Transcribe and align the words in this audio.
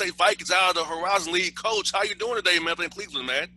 State 0.00 0.14
Vikings 0.14 0.50
out 0.50 0.70
of 0.70 0.76
the 0.76 0.84
Horizon 0.84 1.30
League. 1.30 1.54
Coach, 1.54 1.92
how 1.92 2.02
you 2.02 2.14
doing 2.14 2.36
today, 2.36 2.58
man? 2.58 2.74
In 2.82 2.88
Cleveland, 2.88 3.26
man. 3.26 3.48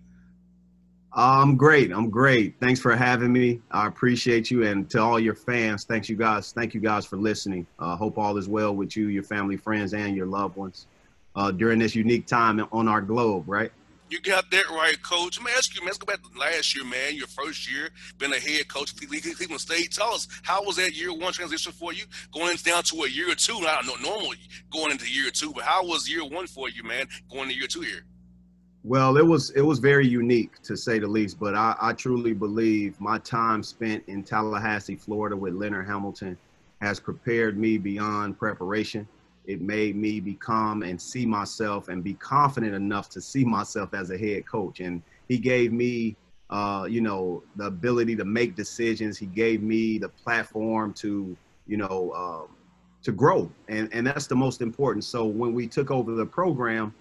I'm 1.14 1.56
great. 1.56 1.90
I'm 1.94 2.10
great. 2.10 2.60
Thanks 2.60 2.82
for 2.82 2.94
having 2.98 3.32
me. 3.32 3.62
I 3.72 3.88
appreciate 3.88 4.52
you, 4.52 4.66
and 4.66 4.90
to 4.90 5.02
all 5.02 5.22
your 5.22 5.36
fans, 5.36 5.86
thanks 5.86 6.10
you 6.10 6.18
guys. 6.18 6.52
Thank 6.52 6.74
you 6.74 6.82
guys 6.82 7.06
for 7.06 7.16
listening. 7.16 7.66
Uh, 7.80 7.96
hope 7.96 8.18
all 8.18 8.36
is 8.38 8.50
well 8.50 8.76
with 8.76 8.98
you, 8.98 9.08
your 9.08 9.24
family, 9.24 9.56
friends, 9.56 9.94
and 9.94 10.18
your 10.18 10.26
loved 10.26 10.58
ones 10.58 10.88
uh, 11.38 11.50
during 11.52 11.80
this 11.80 11.96
unique 11.96 12.28
time 12.28 12.68
on 12.74 12.90
our 12.90 13.02
globe. 13.02 13.46
Right. 13.48 13.72
You 14.14 14.22
got 14.22 14.52
that 14.52 14.70
right, 14.70 15.02
coach. 15.02 15.40
Let 15.40 15.46
me 15.48 15.52
ask 15.58 15.74
you, 15.74 15.82
man. 15.82 15.88
Let's 15.88 15.98
go 15.98 16.06
back 16.06 16.22
to 16.22 16.40
last 16.40 16.76
year, 16.76 16.86
man. 16.86 17.16
Your 17.16 17.26
first 17.26 17.68
year, 17.68 17.90
been 18.20 18.32
a 18.32 18.38
head 18.38 18.68
coach 18.68 18.92
of 18.92 18.98
Cleveland 19.00 19.60
State. 19.60 19.92
Tell 19.92 20.14
us, 20.14 20.28
how 20.44 20.64
was 20.64 20.76
that 20.76 20.94
year 20.94 21.12
one 21.12 21.34
transition 21.34 21.72
for 21.72 21.94
you? 21.94 22.04
Going 22.32 22.56
down 22.58 22.84
to 22.84 23.06
a 23.06 23.10
year 23.10 23.32
or 23.32 23.36
two. 23.36 23.58
I 23.58 23.82
don't 23.82 23.88
know, 23.88 24.08
normally 24.08 24.38
going 24.72 24.92
into 24.92 25.12
year 25.12 25.32
two, 25.32 25.52
but 25.52 25.64
how 25.64 25.84
was 25.84 26.08
year 26.08 26.24
one 26.24 26.46
for 26.46 26.70
you, 26.70 26.84
man? 26.84 27.08
Going 27.32 27.50
to 27.50 27.56
year 27.56 27.66
two 27.66 27.82
here. 27.82 28.06
Well, 28.84 29.18
it 29.18 29.26
was 29.26 29.50
it 29.50 29.62
was 29.62 29.80
very 29.80 30.08
unique 30.08 30.62
to 30.62 30.78
say 30.78 31.00
the 31.00 31.08
least, 31.08 31.40
but 31.40 31.56
I, 31.56 31.76
I 31.82 31.94
truly 31.94 32.34
believe 32.34 33.02
my 33.02 33.18
time 33.18 33.64
spent 33.64 34.04
in 34.06 34.22
Tallahassee, 34.22 34.96
Florida, 34.96 35.36
with 35.36 35.56
Leonard 35.56 35.88
Hamilton 35.88 36.38
has 36.82 37.00
prepared 37.00 37.58
me 37.58 37.80
beyond 37.80 38.38
preparation 38.38 39.08
it 39.46 39.62
made 39.62 39.96
me 39.96 40.20
become 40.20 40.84
and 40.84 41.00
see 41.02 41.26
myself 41.26 41.88
and 41.90 42.04
be 42.04 42.14
confident 42.16 42.74
enough 42.74 43.10
to 43.10 43.22
see 43.22 43.44
myself 43.44 43.94
as 43.94 44.10
a 44.10 44.18
head 44.18 44.46
coach. 44.46 44.80
And 44.80 45.02
he 45.28 45.38
gave 45.38 45.72
me, 45.74 46.16
uh, 46.50 46.88
you 46.90 47.02
know, 47.02 47.44
the 47.56 47.66
ability 47.66 48.16
to 48.18 48.26
make 48.26 48.56
decisions. 48.56 49.18
He 49.18 49.26
gave 49.26 49.62
me 49.62 49.98
the 49.98 50.10
platform 50.10 50.94
to, 50.94 51.36
you 51.68 51.78
know, 51.78 52.12
uh, 52.16 52.54
to 53.04 53.12
grow. 53.12 53.52
And, 53.68 53.90
and 53.94 54.08
that's 54.08 54.28
the 54.28 54.36
most 54.36 54.62
important. 54.62 55.04
So 55.04 55.26
when 55.26 55.54
we 55.54 55.68
took 55.68 55.92
over 55.92 56.14
the 56.14 56.26
program, 56.26 56.94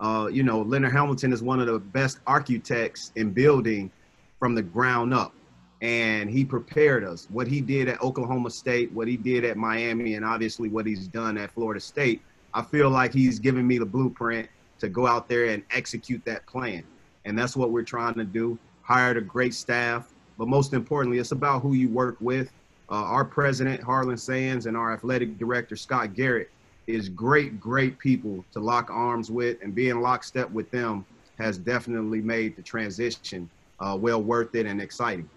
uh, 0.00 0.28
you 0.32 0.44
know, 0.44 0.62
Leonard 0.62 0.92
Hamilton 0.92 1.32
is 1.32 1.42
one 1.42 1.58
of 1.58 1.66
the 1.66 1.78
best 1.78 2.20
architects 2.26 3.10
in 3.16 3.32
building 3.32 3.90
from 4.38 4.54
the 4.54 4.62
ground 4.62 5.12
up 5.12 5.34
and 5.80 6.28
he 6.28 6.44
prepared 6.44 7.04
us. 7.04 7.28
What 7.30 7.46
he 7.46 7.60
did 7.60 7.88
at 7.88 8.02
Oklahoma 8.02 8.50
State, 8.50 8.90
what 8.92 9.06
he 9.06 9.16
did 9.16 9.44
at 9.44 9.56
Miami, 9.56 10.14
and 10.14 10.24
obviously 10.24 10.68
what 10.68 10.86
he's 10.86 11.06
done 11.06 11.38
at 11.38 11.50
Florida 11.52 11.80
State, 11.80 12.22
I 12.54 12.62
feel 12.62 12.90
like 12.90 13.12
he's 13.12 13.38
given 13.38 13.66
me 13.66 13.78
the 13.78 13.86
blueprint 13.86 14.48
to 14.80 14.88
go 14.88 15.06
out 15.06 15.28
there 15.28 15.46
and 15.46 15.62
execute 15.70 16.24
that 16.24 16.46
plan. 16.46 16.82
And 17.24 17.38
that's 17.38 17.56
what 17.56 17.70
we're 17.70 17.82
trying 17.82 18.14
to 18.14 18.24
do. 18.24 18.58
Hired 18.82 19.16
a 19.16 19.20
great 19.20 19.54
staff, 19.54 20.12
but 20.38 20.48
most 20.48 20.72
importantly, 20.72 21.18
it's 21.18 21.32
about 21.32 21.62
who 21.62 21.74
you 21.74 21.88
work 21.88 22.16
with. 22.20 22.50
Uh, 22.90 22.94
our 22.94 23.24
president, 23.24 23.82
Harlan 23.82 24.16
Sands, 24.16 24.66
and 24.66 24.76
our 24.76 24.94
athletic 24.94 25.38
director, 25.38 25.76
Scott 25.76 26.14
Garrett, 26.14 26.50
is 26.86 27.10
great, 27.10 27.60
great 27.60 27.98
people 27.98 28.42
to 28.52 28.60
lock 28.60 28.88
arms 28.90 29.30
with, 29.30 29.58
and 29.62 29.74
being 29.74 30.00
lockstep 30.00 30.50
with 30.50 30.70
them 30.70 31.04
has 31.38 31.58
definitely 31.58 32.22
made 32.22 32.56
the 32.56 32.62
transition 32.62 33.48
uh, 33.78 33.96
well 34.00 34.22
worth 34.22 34.54
it 34.54 34.64
and 34.64 34.80
exciting. 34.80 35.28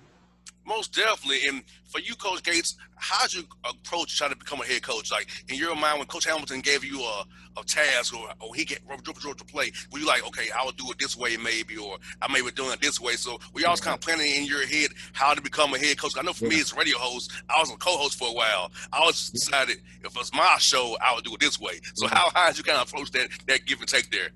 Most 0.76 0.94
definitely. 0.94 1.40
And 1.50 1.64
for 1.90 2.00
you, 2.00 2.16
Coach 2.16 2.44
Gates, 2.44 2.78
how 2.96 3.24
did 3.24 3.34
you 3.34 3.44
approach 3.70 4.18
trying 4.18 4.30
to 4.30 4.38
become 4.38 4.62
a 4.62 4.66
head 4.66 4.82
coach? 4.82 5.12
Like 5.12 5.28
in 5.50 5.58
your 5.58 5.76
mind, 5.76 6.00
when 6.00 6.08
Coach 6.08 6.24
Hamilton 6.26 6.62
gave 6.62 6.86
you 6.86 7.02
a, 7.02 7.26
a 7.58 7.64
task 7.66 8.18
or, 8.18 8.30
or 8.40 8.56
he 8.56 8.64
get 8.64 8.80
Georgia 9.04 9.34
to 9.36 9.44
play, 9.44 9.74
were 9.92 10.00
you 10.00 10.08
like, 10.08 10.26
okay, 10.26 10.48
I'll 10.56 10.72
do 10.72 10.90
it 10.92 10.98
this 10.98 11.18
way 11.18 11.36
maybe, 11.36 11.76
or 11.76 11.98
I 12.22 12.32
may 12.32 12.42
be 12.42 12.52
doing 12.52 12.72
it 12.72 12.80
this 12.80 13.02
way? 13.02 13.14
So 13.16 13.38
we 13.54 13.66
always 13.66 13.82
kind 13.82 13.96
of 13.96 14.00
planning 14.00 14.34
in 14.34 14.46
your 14.46 14.66
head 14.66 14.92
how 15.12 15.34
to 15.34 15.42
become 15.42 15.74
a 15.74 15.78
head 15.78 15.98
coach. 15.98 16.14
I 16.18 16.22
know 16.22 16.32
for 16.32 16.46
yeah. 16.46 16.52
me 16.52 16.62
as 16.62 16.72
a 16.72 16.76
radio 16.78 16.98
host, 16.98 17.34
I 17.50 17.60
was 17.60 17.70
a 17.70 17.76
co-host 17.76 18.18
for 18.18 18.30
a 18.30 18.34
while. 18.34 18.72
I 18.94 19.00
always 19.00 19.30
decided 19.30 19.82
if 20.06 20.18
it's 20.18 20.34
my 20.34 20.56
show, 20.60 20.96
I 21.02 21.14
would 21.14 21.26
do 21.26 21.34
it 21.34 21.42
this 21.42 21.60
way. 21.60 21.82
So 21.96 22.08
how, 22.08 22.30
how 22.34 22.48
did 22.48 22.58
you 22.58 22.64
kind 22.64 22.80
of 22.80 22.88
approach 22.88 23.12
that 23.12 23.28
that 23.48 23.66
give 23.66 23.82
and 23.82 23.90
take 23.90 24.10
there? 24.10 24.30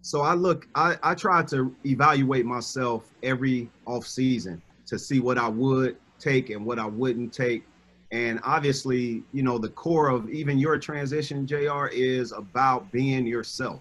So 0.00 0.22
I 0.22 0.32
look, 0.32 0.66
I, 0.74 0.96
I 1.02 1.14
try 1.14 1.42
to 1.44 1.74
evaluate 1.84 2.46
myself 2.46 3.04
every 3.22 3.68
off 3.86 4.06
season 4.06 4.62
to 4.86 4.98
see 4.98 5.20
what 5.20 5.38
I 5.38 5.48
would 5.48 5.96
take 6.18 6.50
and 6.50 6.64
what 6.64 6.78
I 6.78 6.86
wouldn't 6.86 7.32
take. 7.32 7.64
And 8.12 8.38
obviously, 8.44 9.24
you 9.32 9.42
know, 9.42 9.58
the 9.58 9.70
core 9.70 10.08
of 10.08 10.30
even 10.30 10.58
your 10.58 10.78
transition, 10.78 11.46
JR, 11.46 11.86
is 11.86 12.32
about 12.32 12.90
being 12.92 13.26
yourself. 13.26 13.80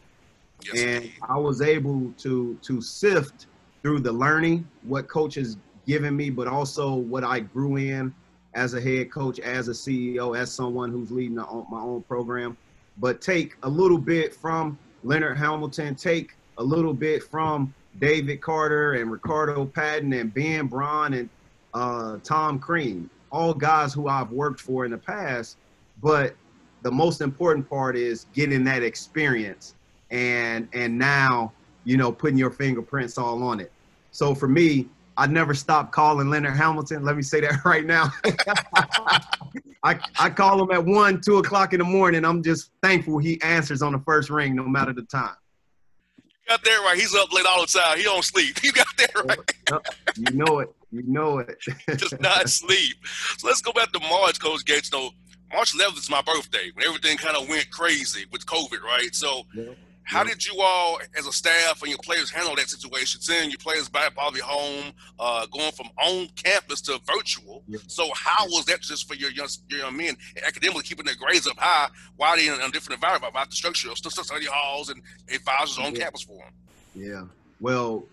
Yes, 0.65 0.83
and. 0.83 1.11
I 1.29 1.37
was 1.37 1.61
able 1.61 2.11
to 2.19 2.57
to 2.61 2.81
sift 2.81 3.47
through 3.81 3.99
the 3.99 4.11
learning, 4.11 4.67
what 4.83 5.07
coach 5.07 5.35
has 5.35 5.57
given 5.85 6.15
me, 6.15 6.29
but 6.29 6.47
also 6.47 6.95
what 6.95 7.23
I 7.23 7.41
grew 7.41 7.75
in 7.75 8.13
as 8.53 8.73
a 8.73 8.81
head 8.81 9.11
coach, 9.11 9.39
as 9.39 9.67
a 9.67 9.71
CEO, 9.71 10.37
as 10.37 10.51
someone 10.51 10.89
who's 10.91 11.11
leading 11.11 11.35
my 11.35 11.45
own 11.71 12.03
program. 12.03 12.55
But 12.97 13.21
take 13.21 13.55
a 13.63 13.69
little 13.69 13.97
bit 13.97 14.33
from 14.33 14.77
Leonard 15.03 15.37
Hamilton, 15.37 15.95
take 15.95 16.35
a 16.57 16.63
little 16.63 16.93
bit 16.93 17.23
from 17.23 17.73
David 17.99 18.41
Carter 18.41 18.93
and 18.93 19.11
Ricardo 19.11 19.65
Patton 19.65 20.13
and 20.13 20.33
Ben 20.33 20.67
Braun 20.67 21.13
and 21.13 21.29
uh, 21.73 22.17
Tom 22.23 22.59
Crean, 22.59 23.09
all 23.31 23.53
guys 23.53 23.93
who 23.93 24.07
I've 24.07 24.31
worked 24.31 24.59
for 24.59 24.85
in 24.85 24.91
the 24.91 24.97
past. 24.97 25.57
But 26.01 26.35
the 26.81 26.91
most 26.91 27.21
important 27.21 27.69
part 27.69 27.95
is 27.95 28.25
getting 28.33 28.63
that 28.65 28.83
experience 28.83 29.75
and 30.11 30.67
and 30.73 30.97
now 30.97 31.51
you 31.85 31.97
know 31.97 32.11
putting 32.11 32.37
your 32.37 32.51
fingerprints 32.51 33.17
all 33.17 33.41
on 33.43 33.59
it. 33.59 33.71
So 34.11 34.35
for 34.35 34.47
me, 34.47 34.87
I 35.17 35.27
never 35.27 35.53
stopped 35.53 35.91
calling 35.91 36.29
Leonard 36.29 36.55
Hamilton. 36.55 37.03
Let 37.03 37.15
me 37.15 37.23
say 37.23 37.41
that 37.41 37.61
right 37.65 37.85
now. 37.85 38.11
I, 39.85 39.99
I 40.17 40.29
call 40.29 40.63
him 40.63 40.71
at 40.71 40.85
one, 40.85 41.19
two 41.19 41.39
o'clock 41.39 41.73
in 41.73 41.79
the 41.79 41.85
morning. 41.85 42.23
I'm 42.23 42.41
just 42.41 42.71
thankful 42.81 43.17
he 43.17 43.41
answers 43.41 43.81
on 43.81 43.91
the 43.91 43.99
first 43.99 44.29
ring, 44.29 44.55
no 44.55 44.63
matter 44.63 44.93
the 44.93 45.01
time 45.01 45.35
got 46.47 46.63
that 46.63 46.81
right. 46.85 46.97
He's 46.97 47.15
up 47.15 47.31
late 47.33 47.45
all 47.45 47.61
the 47.61 47.67
time. 47.67 47.97
He 47.97 48.03
don't 48.03 48.23
sleep. 48.23 48.57
You 48.63 48.71
got 48.71 48.87
that 48.97 49.25
right. 49.25 49.81
you 50.17 50.37
know 50.37 50.59
it. 50.59 50.73
You 50.91 51.03
know 51.03 51.39
it. 51.39 51.57
Does 51.97 52.13
not 52.19 52.49
sleep. 52.49 52.95
So 53.37 53.47
let's 53.47 53.61
go 53.61 53.73
back 53.73 53.91
to 53.91 53.99
March, 53.99 54.39
Coach 54.39 54.63
Gates. 54.65 54.91
No, 54.91 55.11
March 55.51 55.73
11th 55.73 55.97
is 55.97 56.09
my 56.09 56.21
birthday 56.21 56.71
when 56.73 56.85
everything 56.85 57.17
kind 57.17 57.35
of 57.35 57.49
went 57.49 57.69
crazy 57.71 58.25
with 58.31 58.45
COVID, 58.45 58.81
right? 58.81 59.13
So. 59.13 59.43
How 60.03 60.23
did 60.23 60.45
you 60.45 60.59
all, 60.61 60.99
as 61.17 61.27
a 61.27 61.31
staff 61.31 61.81
and 61.81 61.89
your 61.89 61.99
players, 62.03 62.29
handle 62.29 62.55
that 62.55 62.69
situation? 62.69 63.21
Seeing 63.21 63.49
your 63.49 63.59
players 63.59 63.89
back 63.89 64.13
probably 64.13 64.41
home, 64.41 64.93
uh, 65.19 65.45
going 65.47 65.71
from 65.71 65.87
on 66.01 66.27
campus 66.35 66.81
to 66.81 66.99
virtual. 67.05 67.63
Yeah. 67.67 67.79
So 67.87 68.09
how 68.15 68.45
was 68.47 68.65
that 68.65 68.81
just 68.81 69.07
for 69.07 69.15
your 69.15 69.31
young, 69.31 69.47
your 69.69 69.79
young 69.79 69.97
men 69.97 70.15
academically 70.45 70.83
keeping 70.83 71.05
their 71.05 71.15
grades 71.15 71.47
up 71.47 71.57
high 71.57 71.89
while 72.17 72.35
they 72.35 72.47
in 72.47 72.53
a 72.53 72.69
different 72.69 72.95
environment 72.95 73.31
about 73.31 73.49
the 73.49 73.55
structure 73.55 73.89
of 73.89 73.97
study 73.97 74.45
halls 74.45 74.89
and 74.89 75.01
advisors 75.33 75.77
on 75.77 75.95
yeah. 75.95 76.03
campus 76.03 76.21
for 76.21 76.37
them? 76.37 76.53
Yeah. 76.95 77.23
Well, 77.59 78.03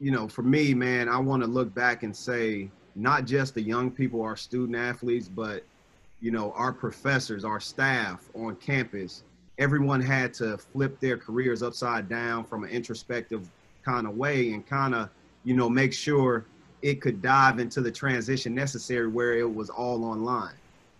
you 0.00 0.10
know, 0.10 0.28
for 0.28 0.42
me, 0.42 0.74
man, 0.74 1.08
I 1.08 1.18
want 1.18 1.42
to 1.42 1.48
look 1.48 1.74
back 1.74 2.02
and 2.02 2.14
say 2.14 2.70
not 2.94 3.24
just 3.24 3.54
the 3.54 3.62
young 3.62 3.90
people, 3.90 4.22
our 4.22 4.36
student 4.36 4.76
athletes, 4.76 5.28
but 5.28 5.64
you 6.20 6.30
know, 6.30 6.52
our 6.52 6.72
professors, 6.72 7.44
our 7.44 7.60
staff 7.60 8.28
on 8.34 8.56
campus 8.56 9.22
everyone 9.60 10.00
had 10.00 10.32
to 10.32 10.56
flip 10.56 10.98
their 11.00 11.18
careers 11.18 11.62
upside 11.62 12.08
down 12.08 12.42
from 12.44 12.64
an 12.64 12.70
introspective 12.70 13.46
kind 13.84 14.06
of 14.06 14.16
way 14.16 14.52
and 14.52 14.66
kind 14.66 14.94
of, 14.94 15.10
you 15.44 15.54
know, 15.54 15.68
make 15.68 15.92
sure 15.92 16.46
it 16.82 17.02
could 17.02 17.20
dive 17.20 17.58
into 17.58 17.82
the 17.82 17.92
transition 17.92 18.54
necessary 18.54 19.06
where 19.06 19.34
it 19.34 19.54
was 19.54 19.68
all 19.68 20.02
online. 20.04 20.54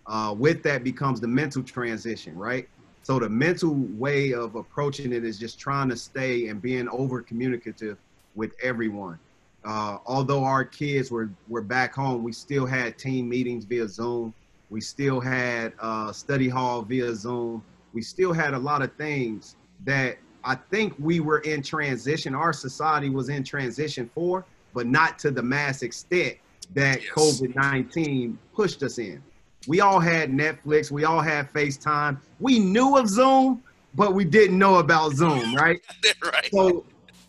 Uh, 0.05 0.33
with 0.37 0.61
that 0.61 0.83
becomes 0.83 1.19
the 1.19 1.27
mental 1.27 1.63
transition, 1.63 2.37
right? 2.37 2.69
So 3.01 3.17
the 3.17 3.29
mental 3.29 3.73
way 3.97 4.33
of 4.33 4.55
approaching 4.55 5.11
it 5.11 5.23
is 5.23 5.39
just 5.39 5.59
trying 5.59 5.89
to 5.89 5.97
stay 5.97 6.47
and 6.47 6.61
being 6.61 6.87
over 6.89 7.21
communicative 7.21 7.97
with 8.35 8.51
everyone. 8.61 9.17
Uh, 9.63 9.97
although 10.05 10.43
our 10.43 10.63
kids 10.63 11.09
were 11.11 11.29
were 11.47 11.61
back 11.61 11.93
home, 11.93 12.23
we 12.23 12.31
still 12.31 12.65
had 12.65 12.97
team 12.97 13.27
meetings 13.27 13.65
via 13.65 13.87
Zoom. 13.87 14.33
We 14.69 14.81
still 14.81 15.19
had 15.19 15.73
uh, 15.79 16.11
study 16.11 16.47
hall 16.47 16.83
via 16.83 17.15
Zoom 17.15 17.63
we 17.93 18.01
still 18.01 18.33
had 18.33 18.53
a 18.53 18.59
lot 18.59 18.81
of 18.81 18.93
things 18.95 19.55
that 19.85 20.17
I 20.43 20.55
think 20.55 20.93
we 20.99 21.19
were 21.19 21.39
in 21.39 21.61
transition. 21.61 22.33
Our 22.33 22.53
society 22.53 23.09
was 23.09 23.29
in 23.29 23.43
transition 23.43 24.09
for, 24.13 24.45
but 24.73 24.87
not 24.87 25.19
to 25.19 25.31
the 25.31 25.41
mass 25.41 25.81
extent 25.81 26.37
that 26.73 27.01
yes. 27.01 27.11
COVID 27.11 27.55
19 27.55 28.37
pushed 28.53 28.81
us 28.83 28.97
in. 28.97 29.21
We 29.67 29.81
all 29.81 29.99
had 29.99 30.31
Netflix, 30.31 30.89
we 30.89 31.03
all 31.03 31.21
had 31.21 31.51
FaceTime. 31.51 32.19
We 32.39 32.57
knew 32.59 32.97
of 32.97 33.07
Zoom, 33.07 33.61
but 33.93 34.13
we 34.13 34.25
didn't 34.25 34.57
know 34.57 34.75
about 34.75 35.13
Zoom, 35.13 35.53
right? 35.55 35.79
right. 36.23 36.49
So 36.51 36.85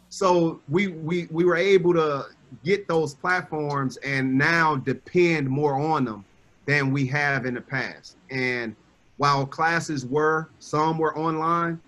so 0.08 0.60
we 0.68 0.88
we 0.88 1.26
we 1.30 1.44
were 1.44 1.56
able 1.56 1.92
to 1.94 2.26
get 2.64 2.86
those 2.86 3.14
platforms 3.14 3.96
and 3.98 4.36
now 4.36 4.76
depend 4.76 5.48
more 5.48 5.78
on 5.78 6.04
them 6.04 6.24
than 6.66 6.92
we 6.92 7.06
have 7.06 7.46
in 7.46 7.54
the 7.54 7.60
past. 7.60 8.16
And 8.30 8.76
while 9.16 9.46
classes 9.46 10.06
were, 10.06 10.48
some 10.58 10.98
were 10.98 11.16
online, 11.16 11.80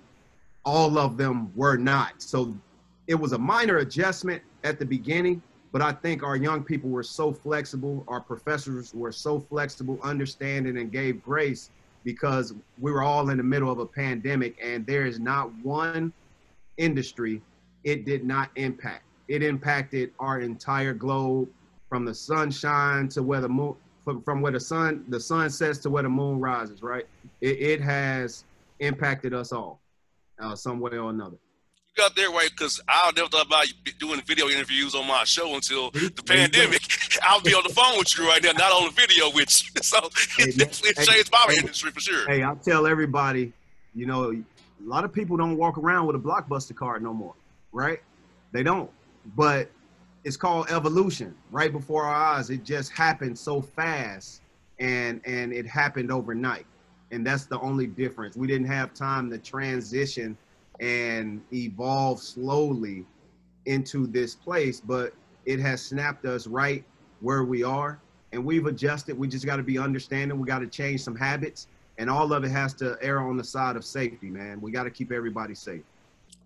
all 0.65 0.99
of 0.99 1.17
them 1.17 1.53
were 1.57 1.77
not. 1.77 2.23
So 2.23 2.55
it 3.07 3.15
was 3.15 3.33
a 3.33 3.39
minor 3.39 3.79
adjustment 3.79 4.43
at 4.63 4.79
the 4.79 4.87
beginning, 4.87 5.43
but 5.73 5.83
I 5.83 5.93
think 5.93 6.23
our 6.23 6.37
young 6.37 6.63
people 6.63 6.91
were 6.91 7.03
so 7.03 7.33
flexible, 7.33 8.05
our 8.09 8.21
professors 8.21 8.95
were 8.95 9.13
so 9.13 9.41
flexible, 9.41 9.99
understanding, 10.03 10.79
and 10.79 10.91
gave 10.91 11.23
grace 11.23 11.71
because 12.05 12.55
we 12.79 12.93
were 12.93 13.03
all 13.03 13.31
in 13.31 13.39
the 13.39 13.43
middle 13.43 13.71
of 13.71 13.79
a 13.79 13.87
pandemic 13.87 14.57
and 14.63 14.87
there 14.87 15.07
is 15.07 15.19
not 15.19 15.53
one 15.63 16.13
industry 16.77 17.41
it 17.85 18.05
did 18.05 18.25
not 18.25 18.51
impact. 18.57 19.05
It 19.29 19.43
impacted 19.43 20.13
our 20.19 20.41
entire 20.41 20.95
globe 20.95 21.49
from 21.89 22.05
the 22.05 22.15
sunshine 22.15 23.09
to 23.09 23.23
where 23.23 23.41
the 23.41 23.49
moon 23.49 23.77
from, 24.05 24.23
from 24.23 24.41
where 24.41 24.53
the 24.53 24.61
sun 24.61 25.05
the 25.09 25.21
sun 25.21 25.51
sets 25.51 25.79
to 25.79 25.91
where 25.91 26.03
the 26.03 26.09
moon 26.09 26.41
rises, 26.41 26.83
right? 26.83 27.07
It, 27.41 27.61
it 27.61 27.81
has 27.81 28.45
impacted 28.81 29.35
us 29.35 29.53
all, 29.53 29.81
uh, 30.39 30.55
some 30.55 30.81
way 30.81 30.97
or 30.97 31.11
another 31.11 31.37
You 31.97 32.03
got 32.03 32.15
there 32.15 32.31
right 32.31 32.51
because 32.51 32.81
I 32.89 33.11
never 33.17 33.29
thought 33.29 33.47
about 33.47 33.67
doing 33.99 34.21
video 34.27 34.49
interviews 34.49 34.95
on 34.95 35.07
my 35.07 35.25
show 35.25 35.55
until 35.55 35.91
the 35.91 36.23
pandemic. 36.27 36.83
I'll 37.23 37.41
be 37.41 37.55
on 37.55 37.63
the 37.67 37.73
phone 37.73 37.99
with 37.99 38.17
you 38.19 38.27
right 38.27 38.43
now, 38.43 38.53
not 38.53 38.73
on 38.73 38.85
the 38.87 39.01
video 39.01 39.31
with 39.35 39.63
you. 39.63 39.71
So 39.83 40.01
hey, 40.39 40.51
it 40.51 40.57
definitely 40.57 41.05
changed 41.05 41.31
my 41.31 41.47
hey, 41.49 41.59
industry 41.59 41.91
for 41.91 42.01
sure. 42.01 42.27
Hey, 42.27 42.43
I 42.43 42.55
tell 42.55 42.87
everybody, 42.87 43.53
you 43.95 44.07
know, 44.07 44.33
a 44.33 44.43
lot 44.89 45.05
of 45.05 45.13
people 45.13 45.37
don't 45.37 45.57
walk 45.57 45.79
around 45.79 46.07
with 46.07 46.17
a 46.17 46.19
blockbuster 46.19 46.75
card 46.75 47.03
no 47.03 47.13
more, 47.13 47.35
right? 47.73 48.01
They 48.53 48.63
don't. 48.63 48.91
But 49.37 49.71
it's 50.25 50.37
called 50.37 50.71
evolution. 50.71 51.35
Right 51.51 51.73
before 51.73 52.05
our 52.05 52.15
eyes, 52.15 52.51
it 52.51 52.65
just 52.65 52.93
happened 52.93 53.39
so 53.39 53.61
fast, 53.61 54.43
and 54.79 55.21
and 55.25 55.53
it 55.53 55.67
happened 55.67 56.11
overnight. 56.11 56.67
And 57.11 57.27
that's 57.27 57.45
the 57.45 57.61
only 57.61 57.87
difference. 57.87 58.37
We 58.37 58.47
didn't 58.47 58.67
have 58.67 58.93
time 58.95 59.31
to 59.31 59.39
transition 59.39 60.37
and 60.81 61.43
evolve 61.53 62.21
slowly 62.21 63.05
into 63.67 64.07
this 64.07 64.35
place, 64.35 64.81
but 64.81 65.15
it 65.45 65.61
has 65.61 65.81
snapped 65.83 66.25
us 66.25 66.47
right 66.47 66.83
where 67.21 67.45
we 67.45 67.63
are 67.63 68.01
and 68.33 68.45
we've 68.45 68.67
adjusted. 68.67 69.17
We 69.17 69.29
just 69.29 69.47
got 69.47 69.57
to 69.57 69.63
be 69.63 69.79
understanding. 69.79 70.41
We 70.41 70.47
got 70.47 70.59
to 70.59 70.67
change 70.67 71.03
some 71.03 71.15
habits 71.15 71.69
and 71.99 72.11
all 72.11 72.33
of 72.33 72.45
it 72.45 72.51
has 72.51 72.75
to 72.75 72.97
err 73.01 73.21
on 73.21 73.37
the 73.37 73.45
side 73.45 73.77
of 73.77 73.85
safety, 73.85 74.29
man. 74.29 74.61
We 74.61 74.73
got 74.73 74.85
to 74.85 74.91
keep 74.91 75.13
everybody 75.13 75.55
safe. 75.55 75.83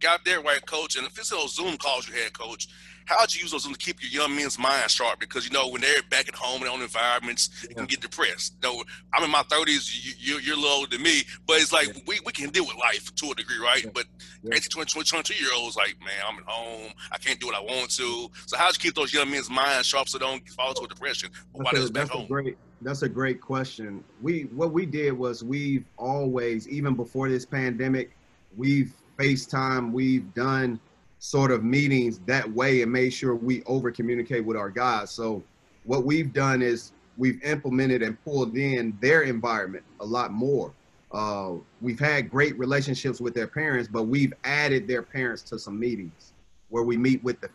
Got 0.00 0.24
there 0.24 0.40
right, 0.40 0.64
coach. 0.64 0.96
And 0.96 1.06
if 1.06 1.18
it's 1.18 1.30
those 1.30 1.54
Zoom 1.54 1.76
calls 1.76 2.08
you 2.08 2.14
had, 2.14 2.32
coach, 2.32 2.68
how'd 3.08 3.34
you 3.34 3.42
use 3.42 3.50
those 3.50 3.66
to 3.66 3.74
keep 3.74 4.02
your 4.02 4.22
young 4.22 4.36
men's 4.36 4.58
mind 4.58 4.90
sharp? 4.90 5.18
Because 5.18 5.44
you 5.44 5.52
know 5.52 5.68
when 5.68 5.80
they're 5.80 6.02
back 6.10 6.28
at 6.28 6.34
home 6.34 6.58
in 6.58 6.64
their 6.64 6.72
own 6.72 6.82
environments, 6.82 7.50
yeah. 7.62 7.68
they 7.68 7.74
can 7.74 7.86
get 7.86 8.00
depressed. 8.00 8.54
You 8.62 8.68
know, 8.68 8.84
I'm 9.12 9.24
in 9.24 9.30
my 9.30 9.42
30s. 9.44 9.90
You, 10.18 10.36
are 10.36 10.40
you're 10.40 10.54
a 10.54 10.56
little 10.56 10.76
older 10.76 10.90
than 10.90 11.02
me, 11.02 11.22
but 11.46 11.56
it's 11.56 11.72
like 11.72 11.88
yeah. 11.88 12.02
we, 12.06 12.20
we 12.24 12.32
can 12.32 12.50
deal 12.50 12.64
with 12.64 12.76
life 12.76 13.14
to 13.14 13.30
a 13.30 13.34
degree, 13.34 13.58
right? 13.58 13.84
Yeah. 13.84 13.90
But 13.92 14.04
yeah. 14.42 14.54
18, 14.54 14.68
20, 14.70 14.90
20, 14.90 15.04
22 15.04 15.42
year 15.42 15.50
olds, 15.56 15.76
like, 15.76 15.96
man, 16.00 16.10
I'm 16.28 16.38
at 16.38 16.44
home. 16.44 16.92
I 17.10 17.18
can't 17.18 17.40
do 17.40 17.46
what 17.46 17.56
I 17.56 17.60
want 17.60 17.90
to. 17.92 18.30
So 18.46 18.56
how'd 18.56 18.74
you 18.74 18.80
keep 18.80 18.94
those 18.94 19.12
young 19.12 19.30
men's 19.30 19.50
minds 19.50 19.86
sharp 19.86 20.08
so 20.08 20.18
they 20.18 20.24
don't 20.24 20.46
fall 20.50 20.70
into 20.70 20.82
a 20.82 20.88
depression 20.88 21.30
while 21.52 21.72
they're 21.72 21.90
back 21.90 22.10
home? 22.10 22.26
Great, 22.26 22.56
that's 22.82 23.02
a 23.02 23.08
great 23.08 23.40
question. 23.40 24.04
We 24.22 24.42
what 24.54 24.72
we 24.72 24.86
did 24.86 25.12
was 25.12 25.42
we've 25.42 25.84
always, 25.96 26.68
even 26.68 26.94
before 26.94 27.28
this 27.28 27.44
pandemic, 27.44 28.12
we've 28.56 28.92
FaceTime, 29.18 29.92
we've 29.92 30.32
done 30.34 30.80
sort 31.18 31.50
of 31.50 31.64
meetings 31.64 32.20
that 32.26 32.50
way 32.52 32.82
and 32.82 32.92
made 32.92 33.10
sure 33.10 33.34
we 33.34 33.62
over 33.64 33.90
communicate 33.90 34.44
with 34.44 34.56
our 34.56 34.70
guys. 34.70 35.10
So 35.10 35.42
what 35.84 36.04
we've 36.04 36.32
done 36.32 36.62
is 36.62 36.92
we've 37.16 37.42
implemented 37.42 38.02
and 38.02 38.22
pulled 38.24 38.56
in 38.56 38.96
their 39.00 39.22
environment 39.22 39.84
a 40.00 40.04
lot 40.04 40.32
more. 40.32 40.72
Uh, 41.10 41.54
we've 41.80 41.98
had 41.98 42.30
great 42.30 42.56
relationships 42.58 43.20
with 43.20 43.34
their 43.34 43.48
parents, 43.48 43.88
but 43.90 44.04
we've 44.04 44.32
added 44.44 44.86
their 44.86 45.02
parents 45.02 45.42
to 45.42 45.58
some 45.58 45.78
meetings 45.78 46.32
where 46.68 46.84
we 46.84 46.96
meet 46.96 47.24
with 47.24 47.40
the 47.40 47.48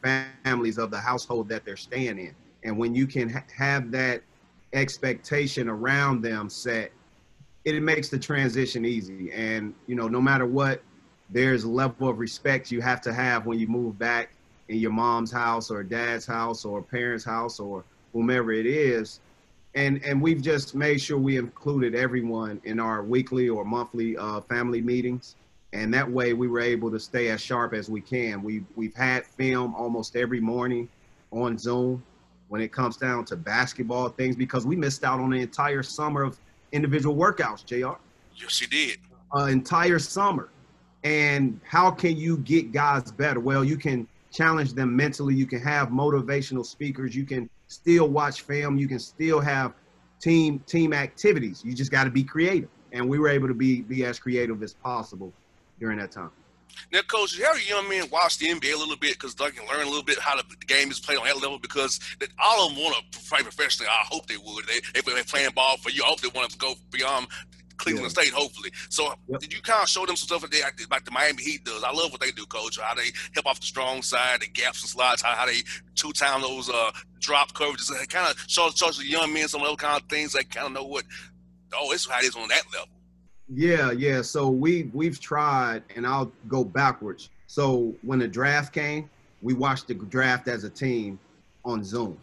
families 0.43 0.77
of 0.77 0.91
the 0.91 0.99
household 0.99 1.47
that 1.47 1.63
they're 1.63 1.77
staying 1.77 2.17
in. 2.17 2.35
And 2.63 2.77
when 2.77 2.95
you 2.95 3.05
can 3.05 3.29
ha- 3.29 3.43
have 3.55 3.91
that 3.91 4.23
expectation 4.73 5.69
around 5.69 6.21
them 6.21 6.49
set, 6.49 6.91
it 7.63 7.81
makes 7.81 8.09
the 8.09 8.17
transition 8.17 8.83
easy. 8.83 9.31
And, 9.31 9.73
you 9.87 9.95
know, 9.95 10.07
no 10.07 10.19
matter 10.19 10.45
what 10.45 10.81
there's 11.33 11.63
a 11.63 11.69
level 11.69 12.07
of 12.07 12.19
respect 12.19 12.71
you 12.71 12.79
have 12.79 13.01
to 13.01 13.11
have 13.11 13.45
when 13.45 13.59
you 13.59 13.67
move 13.67 13.97
back 13.97 14.29
in 14.69 14.77
your 14.77 14.91
mom's 14.91 15.31
house 15.31 15.71
or 15.71 15.83
dad's 15.83 16.25
house 16.25 16.63
or 16.63 16.81
parents' 16.81 17.25
house 17.25 17.59
or 17.59 17.83
whomever 18.13 18.51
it 18.51 18.67
is. 18.67 19.19
And 19.75 20.03
and 20.05 20.21
we've 20.21 20.41
just 20.41 20.75
made 20.75 21.01
sure 21.01 21.17
we 21.17 21.37
included 21.37 21.95
everyone 21.95 22.61
in 22.63 22.79
our 22.79 23.01
weekly 23.03 23.49
or 23.49 23.65
monthly 23.65 24.15
uh, 24.15 24.41
family 24.41 24.81
meetings. 24.81 25.35
And 25.73 25.91
that 25.95 26.09
way 26.09 26.33
we 26.33 26.47
were 26.47 26.59
able 26.59 26.91
to 26.91 26.99
stay 26.99 27.29
as 27.29 27.41
sharp 27.41 27.73
as 27.73 27.89
we 27.89 27.99
can. 27.99 28.43
We 28.43 28.63
we've 28.75 28.93
had 28.93 29.25
film 29.25 29.73
almost 29.73 30.15
every 30.15 30.39
morning 30.39 30.87
on 31.31 31.57
Zoom 31.57 32.03
when 32.49 32.61
it 32.61 32.71
comes 32.71 32.97
down 32.97 33.25
to 33.25 33.35
basketball 33.35 34.09
things 34.09 34.35
because 34.35 34.67
we 34.67 34.75
missed 34.75 35.03
out 35.03 35.19
on 35.19 35.31
the 35.31 35.41
entire 35.41 35.81
summer 35.81 36.21
of 36.21 36.39
individual 36.71 37.15
workouts, 37.15 37.65
JR. 37.65 37.99
Yes, 38.35 38.61
you 38.61 38.67
did. 38.67 38.99
Uh, 39.35 39.45
entire 39.45 39.97
summer. 39.97 40.49
And 41.03 41.59
how 41.63 41.91
can 41.91 42.15
you 42.17 42.37
get 42.37 42.71
guys 42.71 43.11
better? 43.11 43.39
Well, 43.39 43.63
you 43.63 43.77
can 43.77 44.07
challenge 44.31 44.73
them 44.73 44.95
mentally. 44.95 45.35
You 45.35 45.45
can 45.45 45.59
have 45.59 45.89
motivational 45.89 46.65
speakers. 46.65 47.15
You 47.15 47.25
can 47.25 47.49
still 47.67 48.07
watch 48.07 48.41
film. 48.41 48.77
You 48.77 48.87
can 48.87 48.99
still 48.99 49.39
have 49.39 49.73
team 50.19 50.59
team 50.59 50.93
activities. 50.93 51.61
You 51.65 51.73
just 51.73 51.91
got 51.91 52.05
to 52.05 52.09
be 52.09 52.23
creative. 52.23 52.69
And 52.91 53.09
we 53.09 53.19
were 53.19 53.29
able 53.29 53.47
to 53.47 53.53
be 53.53 53.81
be 53.81 54.05
as 54.05 54.19
creative 54.19 54.61
as 54.63 54.73
possible 54.73 55.33
during 55.79 55.97
that 55.99 56.11
time. 56.11 56.31
Now, 56.91 57.01
coach, 57.01 57.39
how 57.41 57.53
do 57.53 57.61
young 57.61 57.87
men 57.87 58.05
watch 58.11 58.37
the 58.37 58.47
NBA 58.47 58.73
a 58.73 58.77
little 58.77 58.95
bit 58.95 59.13
because 59.13 59.35
they 59.35 59.51
can 59.51 59.67
learn 59.67 59.85
a 59.85 59.89
little 59.89 60.03
bit 60.03 60.19
how 60.19 60.35
the 60.35 60.43
game 60.65 60.89
is 60.89 60.99
played 60.99 61.17
on 61.17 61.25
that 61.25 61.35
level? 61.35 61.59
Because 61.59 61.99
all 62.39 62.67
of 62.67 62.73
them 62.73 62.83
want 62.83 62.95
to 63.11 63.19
play 63.29 63.41
professionally. 63.41 63.89
I 63.89 64.05
hope 64.05 64.25
they 64.27 64.37
would. 64.37 64.65
They, 64.67 64.81
if 64.95 65.05
they're 65.05 65.23
playing 65.23 65.51
ball 65.51 65.77
for 65.77 65.89
you, 65.89 66.03
I 66.03 66.07
hope 66.07 66.21
they 66.21 66.29
want 66.29 66.49
to 66.51 66.57
go 66.57 66.73
beyond 66.91 67.27
Cleveland 67.77 68.13
yeah. 68.15 68.23
State, 68.23 68.33
hopefully. 68.33 68.71
So 68.89 69.13
yep. 69.27 69.39
did 69.39 69.53
you 69.53 69.61
kind 69.61 69.83
of 69.83 69.89
show 69.89 70.05
them 70.05 70.15
some 70.15 70.27
stuff 70.27 70.41
that 70.41 70.51
they 70.51 70.61
like 70.89 71.05
the 71.05 71.11
Miami 71.11 71.43
Heat 71.43 71.63
does? 71.63 71.83
I 71.83 71.91
love 71.91 72.11
what 72.11 72.21
they 72.21 72.31
do, 72.31 72.45
coach. 72.45 72.79
How 72.79 72.95
they 72.95 73.09
help 73.33 73.45
off 73.45 73.59
the 73.59 73.65
strong 73.65 74.01
side, 74.01 74.41
the 74.41 74.47
gaps 74.47 74.81
and 74.81 74.89
slides, 74.89 75.21
how, 75.21 75.33
how 75.33 75.45
they 75.45 75.61
two 75.95 76.11
time 76.11 76.41
those 76.41 76.69
uh, 76.69 76.91
drop 77.19 77.53
coverages. 77.53 77.89
and 77.89 78.09
kind 78.09 78.29
of 78.29 78.37
show, 78.47 78.69
shows 78.71 78.97
the 78.97 79.05
young 79.05 79.33
men 79.33 79.47
some 79.47 79.61
of 79.61 79.67
those 79.67 79.77
kind 79.77 80.01
of 80.01 80.07
things. 80.09 80.33
They 80.33 80.43
kind 80.43 80.67
of 80.67 80.73
know 80.73 80.85
what. 80.85 81.05
Oh, 81.75 81.91
it's 81.91 82.07
how 82.07 82.19
it 82.19 82.25
is 82.25 82.35
on 82.35 82.47
that 82.49 82.63
level. 82.71 82.89
Yeah, 83.49 83.91
yeah. 83.91 84.21
So 84.21 84.49
we 84.49 84.89
we've 84.93 85.19
tried, 85.19 85.83
and 85.95 86.05
I'll 86.05 86.31
go 86.47 86.63
backwards. 86.63 87.29
So 87.47 87.93
when 88.01 88.19
the 88.19 88.27
draft 88.27 88.73
came, 88.73 89.09
we 89.41 89.53
watched 89.53 89.87
the 89.87 89.95
draft 89.95 90.47
as 90.47 90.63
a 90.63 90.69
team 90.69 91.19
on 91.65 91.83
Zoom, 91.83 92.17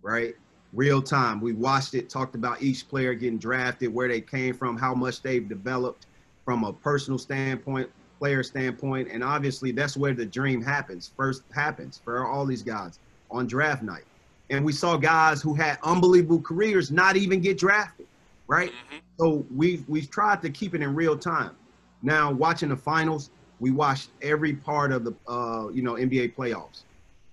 right? 0.00 0.34
Real 0.72 1.02
time. 1.02 1.40
We 1.40 1.52
watched 1.52 1.94
it, 1.94 2.08
talked 2.08 2.34
about 2.34 2.62
each 2.62 2.88
player 2.88 3.14
getting 3.14 3.38
drafted, 3.38 3.92
where 3.92 4.08
they 4.08 4.20
came 4.20 4.54
from, 4.54 4.76
how 4.76 4.94
much 4.94 5.22
they've 5.22 5.48
developed 5.48 6.06
from 6.44 6.64
a 6.64 6.72
personal 6.72 7.18
standpoint, 7.18 7.90
player 8.18 8.42
standpoint, 8.42 9.08
and 9.10 9.22
obviously 9.22 9.72
that's 9.72 9.96
where 9.96 10.14
the 10.14 10.26
dream 10.26 10.62
happens. 10.62 11.12
First 11.16 11.42
happens 11.54 12.00
for 12.02 12.26
all 12.26 12.46
these 12.46 12.62
guys 12.62 12.98
on 13.30 13.46
draft 13.46 13.82
night. 13.82 14.04
And 14.50 14.64
we 14.64 14.72
saw 14.72 14.96
guys 14.96 15.40
who 15.40 15.54
had 15.54 15.78
unbelievable 15.82 16.40
careers 16.40 16.90
not 16.90 17.16
even 17.16 17.40
get 17.40 17.58
drafted, 17.58 18.06
right? 18.46 18.70
Mm-hmm. 18.70 18.98
So 19.18 19.46
we've 19.54 19.88
we've 19.88 20.10
tried 20.10 20.42
to 20.42 20.50
keep 20.50 20.74
it 20.74 20.82
in 20.82 20.94
real 20.94 21.16
time. 21.16 21.56
Now 22.02 22.32
watching 22.32 22.68
the 22.68 22.76
finals, 22.76 23.30
we 23.60 23.70
watched 23.70 24.10
every 24.20 24.54
part 24.54 24.92
of 24.92 25.04
the 25.04 25.14
uh, 25.26 25.68
you 25.72 25.82
know 25.82 25.94
NBA 25.94 26.34
playoffs 26.34 26.82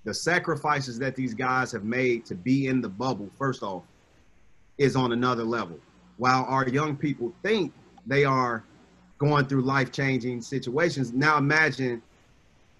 the 0.09 0.13
sacrifices 0.15 0.97
that 0.97 1.15
these 1.15 1.35
guys 1.35 1.71
have 1.71 1.83
made 1.83 2.25
to 2.25 2.33
be 2.33 2.65
in 2.65 2.81
the 2.81 2.89
bubble, 2.89 3.29
first 3.37 3.61
off, 3.61 3.83
is 4.79 4.95
on 4.95 5.11
another 5.11 5.43
level. 5.43 5.77
While 6.17 6.45
our 6.45 6.67
young 6.67 6.97
people 6.97 7.31
think 7.43 7.71
they 8.07 8.25
are 8.25 8.63
going 9.19 9.45
through 9.45 9.61
life 9.61 9.91
changing 9.91 10.41
situations, 10.41 11.13
now 11.13 11.37
imagine 11.37 12.01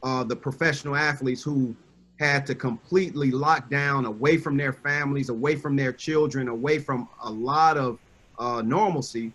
uh, 0.01 0.23
the 0.23 0.35
professional 0.35 0.95
athletes 0.95 1.43
who 1.43 1.75
had 2.19 2.47
to 2.47 2.55
completely 2.55 3.29
lock 3.29 3.69
down 3.69 4.07
away 4.07 4.35
from 4.37 4.57
their 4.57 4.73
families, 4.73 5.29
away 5.29 5.55
from 5.55 5.75
their 5.75 5.93
children, 5.93 6.47
away 6.47 6.79
from 6.79 7.07
a 7.21 7.29
lot 7.29 7.77
of 7.77 7.99
uh, 8.39 8.63
normalcy. 8.63 9.31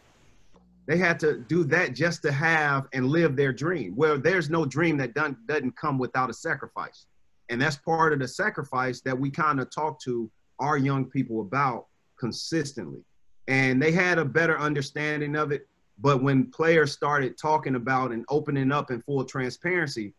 They 0.86 0.98
had 0.98 1.20
to 1.20 1.38
do 1.38 1.62
that 1.66 1.94
just 1.94 2.22
to 2.22 2.32
have 2.32 2.88
and 2.92 3.06
live 3.06 3.36
their 3.36 3.52
dream. 3.52 3.94
Well, 3.94 4.18
there's 4.18 4.50
no 4.50 4.66
dream 4.66 4.96
that 4.96 5.14
doesn't 5.14 5.76
come 5.76 5.96
without 5.96 6.28
a 6.28 6.34
sacrifice. 6.34 7.06
And 7.50 7.60
that's 7.60 7.76
part 7.76 8.12
of 8.12 8.18
the 8.18 8.28
sacrifice 8.28 9.00
that 9.02 9.18
we 9.18 9.30
kind 9.30 9.60
of 9.60 9.70
talk 9.70 10.00
to 10.02 10.30
our 10.60 10.78
young 10.78 11.04
people 11.04 11.40
about 11.40 11.86
consistently. 12.18 13.00
And 13.48 13.80
they 13.82 13.92
had 13.92 14.18
a 14.18 14.24
better 14.24 14.58
understanding 14.58 15.36
of 15.36 15.52
it. 15.52 15.68
But 15.98 16.22
when 16.22 16.50
players 16.50 16.92
started 16.92 17.36
talking 17.38 17.76
about 17.76 18.12
and 18.12 18.24
opening 18.28 18.72
up 18.72 18.90
in 18.90 19.02
full 19.02 19.24
transparency, 19.24 20.14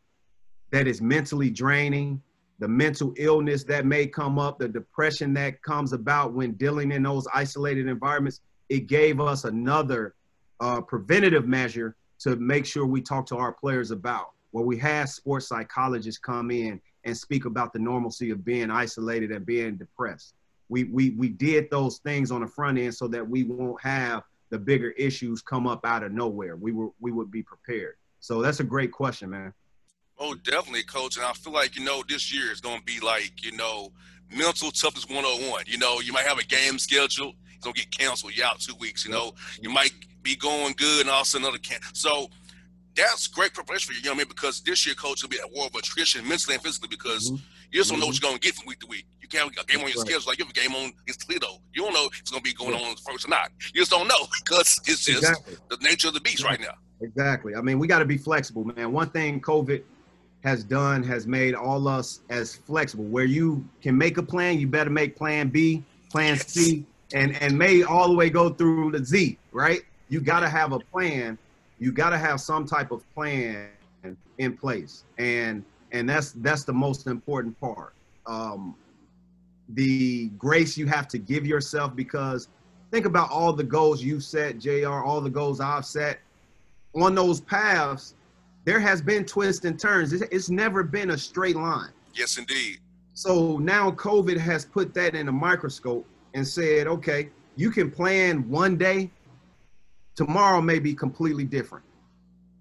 that 0.71 0.87
is 0.87 1.01
mentally 1.01 1.49
draining, 1.49 2.21
the 2.59 2.67
mental 2.67 3.13
illness 3.17 3.63
that 3.65 3.85
may 3.85 4.07
come 4.07 4.39
up, 4.39 4.59
the 4.59 4.67
depression 4.67 5.33
that 5.33 5.61
comes 5.61 5.91
about 5.93 6.33
when 6.33 6.53
dealing 6.53 6.91
in 6.91 7.03
those 7.03 7.27
isolated 7.33 7.87
environments, 7.87 8.41
it 8.69 8.87
gave 8.87 9.19
us 9.19 9.43
another 9.43 10.15
uh, 10.61 10.79
preventative 10.81 11.47
measure 11.47 11.95
to 12.19 12.35
make 12.37 12.65
sure 12.65 12.85
we 12.85 13.01
talk 13.01 13.25
to 13.27 13.37
our 13.37 13.51
players 13.51 13.91
about. 13.91 14.31
Where 14.51 14.65
we 14.65 14.77
had 14.77 15.09
sports 15.09 15.49
psychologists 15.49 16.19
come 16.19 16.49
in 16.49 16.79
and 17.05 17.15
speak 17.15 17.45
about 17.45 17.71
the 17.71 17.79
normalcy 17.79 18.31
of 18.31 18.43
being 18.43 18.69
isolated 18.69 19.31
and 19.31 19.45
being 19.45 19.75
depressed. 19.75 20.33
We, 20.67 20.85
we, 20.85 21.11
we 21.11 21.29
did 21.29 21.69
those 21.69 21.99
things 21.99 22.31
on 22.31 22.41
the 22.41 22.47
front 22.47 22.77
end 22.77 22.95
so 22.95 23.07
that 23.09 23.27
we 23.27 23.43
won't 23.43 23.79
have 23.81 24.23
the 24.49 24.57
bigger 24.57 24.91
issues 24.91 25.41
come 25.41 25.67
up 25.67 25.85
out 25.85 26.03
of 26.03 26.11
nowhere. 26.11 26.55
We 26.55 26.71
were 26.71 26.89
we 26.99 27.11
would 27.11 27.31
be 27.31 27.43
prepared. 27.43 27.95
So 28.19 28.41
that's 28.41 28.59
a 28.59 28.63
great 28.63 28.91
question, 28.91 29.29
man. 29.29 29.53
Oh, 30.17 30.33
definitely, 30.33 30.83
coach. 30.83 31.17
And 31.17 31.25
I 31.25 31.33
feel 31.33 31.53
like, 31.53 31.77
you 31.77 31.83
know, 31.83 32.03
this 32.07 32.33
year 32.33 32.51
is 32.51 32.61
going 32.61 32.79
to 32.79 32.85
be 32.85 32.99
like, 32.99 33.43
you 33.43 33.51
know, 33.51 33.91
mental 34.35 34.71
toughness 34.71 35.07
101. 35.07 35.65
You 35.67 35.77
know, 35.77 35.99
you 35.99 36.13
might 36.13 36.25
have 36.25 36.39
a 36.39 36.45
game 36.45 36.79
scheduled, 36.79 37.35
it's 37.53 37.63
going 37.63 37.73
to 37.75 37.81
get 37.81 37.91
canceled. 37.95 38.35
You're 38.35 38.47
out 38.47 38.59
two 38.59 38.75
weeks. 38.75 39.05
You 39.05 39.11
know, 39.11 39.33
you 39.61 39.69
might 39.69 39.93
be 40.23 40.35
going 40.35 40.73
good 40.77 41.01
and 41.01 41.09
also 41.09 41.37
another 41.37 41.57
can. 41.57 41.79
So 41.93 42.29
that's 42.95 43.27
great 43.27 43.53
preparation 43.53 43.87
for 43.87 43.93
you, 43.93 44.03
young 44.03 44.17
man, 44.17 44.27
because 44.27 44.61
this 44.61 44.85
year, 44.85 44.95
coach, 44.95 45.21
will 45.21 45.29
be 45.29 45.39
at 45.39 45.51
war 45.51 45.67
of 45.67 45.75
attrition 45.75 46.27
mentally 46.27 46.55
and 46.55 46.63
physically 46.63 46.87
because 46.89 47.29
mm-hmm. 47.29 47.43
you 47.71 47.79
just 47.79 47.89
don't 47.89 47.99
know 47.99 48.07
what 48.07 48.15
mm-hmm. 48.15 48.23
you're 48.23 48.31
going 48.31 48.39
to 48.39 48.47
get 48.47 48.55
from 48.55 48.67
week 48.67 48.79
to 48.79 48.87
week. 48.87 49.05
You 49.21 49.27
can't 49.27 49.53
have 49.55 49.63
a 49.63 49.67
game 49.67 49.81
on 49.81 49.87
your 49.87 49.97
right. 49.97 50.07
schedule 50.07 50.23
like 50.27 50.37
you 50.37 50.45
have 50.45 50.51
a 50.51 50.59
game 50.59 50.73
on 50.75 50.93
against 51.03 51.21
Toledo. 51.21 51.59
You 51.73 51.83
don't 51.83 51.93
know 51.93 52.05
if 52.05 52.19
it's 52.19 52.31
going 52.31 52.43
to 52.43 52.49
be 52.49 52.53
going 52.53 52.79
yeah. 52.79 52.87
on 52.87 52.95
first 52.97 53.25
or 53.25 53.29
not. 53.29 53.51
You 53.73 53.81
just 53.81 53.91
don't 53.91 54.07
know 54.07 54.27
because 54.45 54.79
it's 54.85 55.05
just 55.05 55.23
exactly. 55.23 55.55
the 55.69 55.77
nature 55.81 56.07
of 56.07 56.13
the 56.13 56.21
beast 56.21 56.39
exactly. 56.39 56.65
right 56.65 56.73
now. 56.73 56.79
Exactly. 57.05 57.55
I 57.55 57.61
mean, 57.61 57.79
we 57.79 57.87
got 57.87 57.99
to 57.99 58.05
be 58.05 58.17
flexible, 58.17 58.63
man. 58.63 58.91
One 58.91 59.09
thing 59.09 59.41
COVID 59.41 59.83
has 60.43 60.63
done 60.63 61.03
has 61.03 61.27
made 61.27 61.55
all 61.55 61.87
us 61.87 62.21
as 62.29 62.55
flexible. 62.55 63.03
Where 63.05 63.25
you 63.25 63.67
can 63.81 63.97
make 63.97 64.17
a 64.17 64.23
plan, 64.23 64.59
you 64.59 64.67
better 64.67 64.89
make 64.89 65.15
Plan 65.15 65.49
B, 65.49 65.83
Plan 66.11 66.35
yes. 66.35 66.47
C, 66.47 66.85
and 67.13 67.35
and 67.41 67.57
may 67.57 67.83
all 67.83 68.07
the 68.07 68.15
way 68.15 68.29
go 68.29 68.49
through 68.49 68.91
the 68.91 69.03
Z. 69.03 69.37
Right? 69.51 69.81
You 70.07 70.21
got 70.21 70.41
to 70.41 70.49
have 70.49 70.71
a 70.71 70.79
plan. 70.79 71.37
You 71.79 71.91
got 71.91 72.11
to 72.11 72.17
have 72.17 72.39
some 72.39 72.65
type 72.65 72.91
of 72.91 73.03
plan 73.13 73.69
in 74.37 74.57
place, 74.57 75.03
and 75.17 75.63
and 75.91 76.09
that's 76.09 76.31
that's 76.31 76.63
the 76.63 76.73
most 76.73 77.07
important 77.07 77.59
part. 77.59 77.93
Um, 78.25 78.75
the 79.69 80.29
grace 80.37 80.77
you 80.77 80.85
have 80.87 81.07
to 81.09 81.17
give 81.17 81.45
yourself 81.45 81.95
because 81.95 82.49
think 82.91 83.05
about 83.05 83.31
all 83.31 83.51
the 83.51 83.63
goals 83.63 84.03
you've 84.03 84.23
set, 84.23 84.59
Jr. 84.59 84.89
All 84.89 85.21
the 85.21 85.29
goals 85.29 85.59
I've 85.59 85.85
set 85.85 86.19
on 86.93 87.15
those 87.15 87.41
paths 87.41 88.15
there 88.65 88.79
has 88.79 89.01
been 89.01 89.23
twists 89.25 89.63
and 89.63 89.79
turns. 89.79 90.11
It's, 90.11 90.23
it's 90.31 90.49
never 90.49 90.83
been 90.83 91.11
a 91.11 91.17
straight 91.17 91.55
line. 91.55 91.91
Yes, 92.13 92.37
indeed. 92.37 92.79
So 93.13 93.57
now 93.59 93.91
COVID 93.91 94.37
has 94.37 94.65
put 94.65 94.93
that 94.95 95.15
in 95.15 95.29
a 95.29 95.31
microscope 95.31 96.05
and 96.33 96.45
said, 96.45 96.87
okay, 96.87 97.29
you 97.55 97.71
can 97.71 97.89
plan 97.89 98.49
one 98.49 98.75
day, 98.75 99.11
tomorrow 100.15 100.61
may 100.61 100.79
be 100.79 100.93
completely 100.93 101.43
different. 101.43 101.85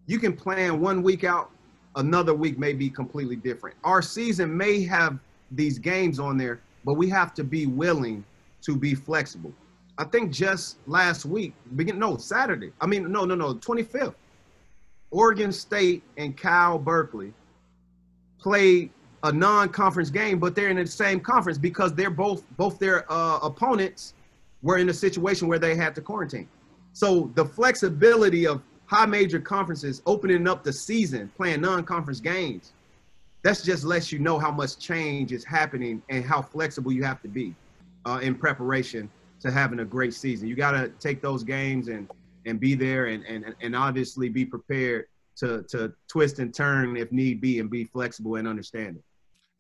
You 0.07 0.19
can 0.19 0.35
plan 0.35 0.81
one 0.81 1.03
week 1.03 1.25
out, 1.25 1.51
another 1.97 2.35
week 2.35 2.59
may 2.59 2.73
be 2.73 2.91
completely 2.91 3.37
different. 3.37 3.77
Our 3.85 4.03
season 4.03 4.55
may 4.55 4.83
have 4.85 5.19
these 5.51 5.79
games 5.79 6.19
on 6.19 6.37
there, 6.37 6.61
but 6.85 6.95
we 6.95 7.09
have 7.11 7.33
to 7.35 7.45
be 7.45 7.67
willing 7.67 8.25
to 8.63 8.77
be 8.77 8.95
flexible. 8.95 9.53
I 9.97 10.05
think 10.05 10.33
just 10.33 10.79
last 10.87 11.25
week, 11.25 11.55
begin 11.77 11.99
no 11.99 12.17
Saturday. 12.17 12.73
I 12.81 12.87
mean, 12.87 13.11
no, 13.11 13.25
no, 13.25 13.35
no, 13.35 13.55
25th. 13.55 14.15
Oregon 15.11 15.53
State 15.53 16.03
and 16.17 16.37
Cal 16.37 16.79
Berkeley 16.79 17.33
played 18.41 18.91
a 19.23 19.33
non-conference 19.33 20.11
game, 20.11 20.39
but 20.41 20.57
they're 20.57 20.69
in 20.69 20.77
the 20.77 20.87
same 20.87 21.21
conference 21.21 21.57
because 21.57 21.95
they're 21.95 22.11
both 22.11 22.45
both 22.57 22.79
their 22.79 23.11
uh, 23.11 23.39
opponents 23.39 24.15
were 24.63 24.79
in 24.79 24.89
a 24.89 24.93
situation 24.93 25.47
where 25.47 25.59
they 25.59 25.77
had 25.77 25.95
to 25.95 26.01
quarantine. 26.01 26.49
So 26.95 27.31
the 27.35 27.45
flexibility 27.45 28.47
of 28.47 28.63
high 28.87 29.05
major 29.05 29.41
conferences 29.41 30.01
opening 30.07 30.49
up 30.49 30.65
the 30.65 30.73
season, 30.73 31.31
playing 31.37 31.61
non-conference 31.61 32.21
games, 32.21 32.73
that's 33.43 33.63
just 33.63 33.85
lets 33.85 34.11
you 34.11 34.19
know 34.21 34.39
how 34.39 34.51
much 34.51 34.79
change 34.79 35.33
is 35.33 35.45
happening 35.45 36.03
and 36.09 36.25
how 36.25 36.41
flexible 36.41 36.93
you 36.93 37.03
have 37.03 37.21
to 37.23 37.29
be 37.29 37.55
uh, 38.07 38.21
in 38.23 38.35
preparation 38.35 39.11
to 39.41 39.51
having 39.51 39.81
a 39.81 39.85
great 39.85 40.15
season. 40.15 40.49
You 40.49 40.55
got 40.55 40.71
to 40.71 40.89
take 41.01 41.21
those 41.21 41.45
games 41.45 41.89
and 41.89 42.09
and 42.47 42.61
be 42.61 42.75
there 42.75 43.07
and, 43.07 43.25
and, 43.25 43.55
and 43.63 43.75
obviously 43.75 44.29
be 44.29 44.45
prepared 44.45 45.07
to, 45.37 45.63
to 45.71 45.93
twist 46.09 46.39
and 46.39 46.55
turn 46.55 46.97
if 46.97 47.11
need 47.11 47.41
be 47.41 47.59
and 47.59 47.71
be 47.71 47.85
flexible 47.85 48.37
and 48.37 48.47
understanding. 48.47 49.03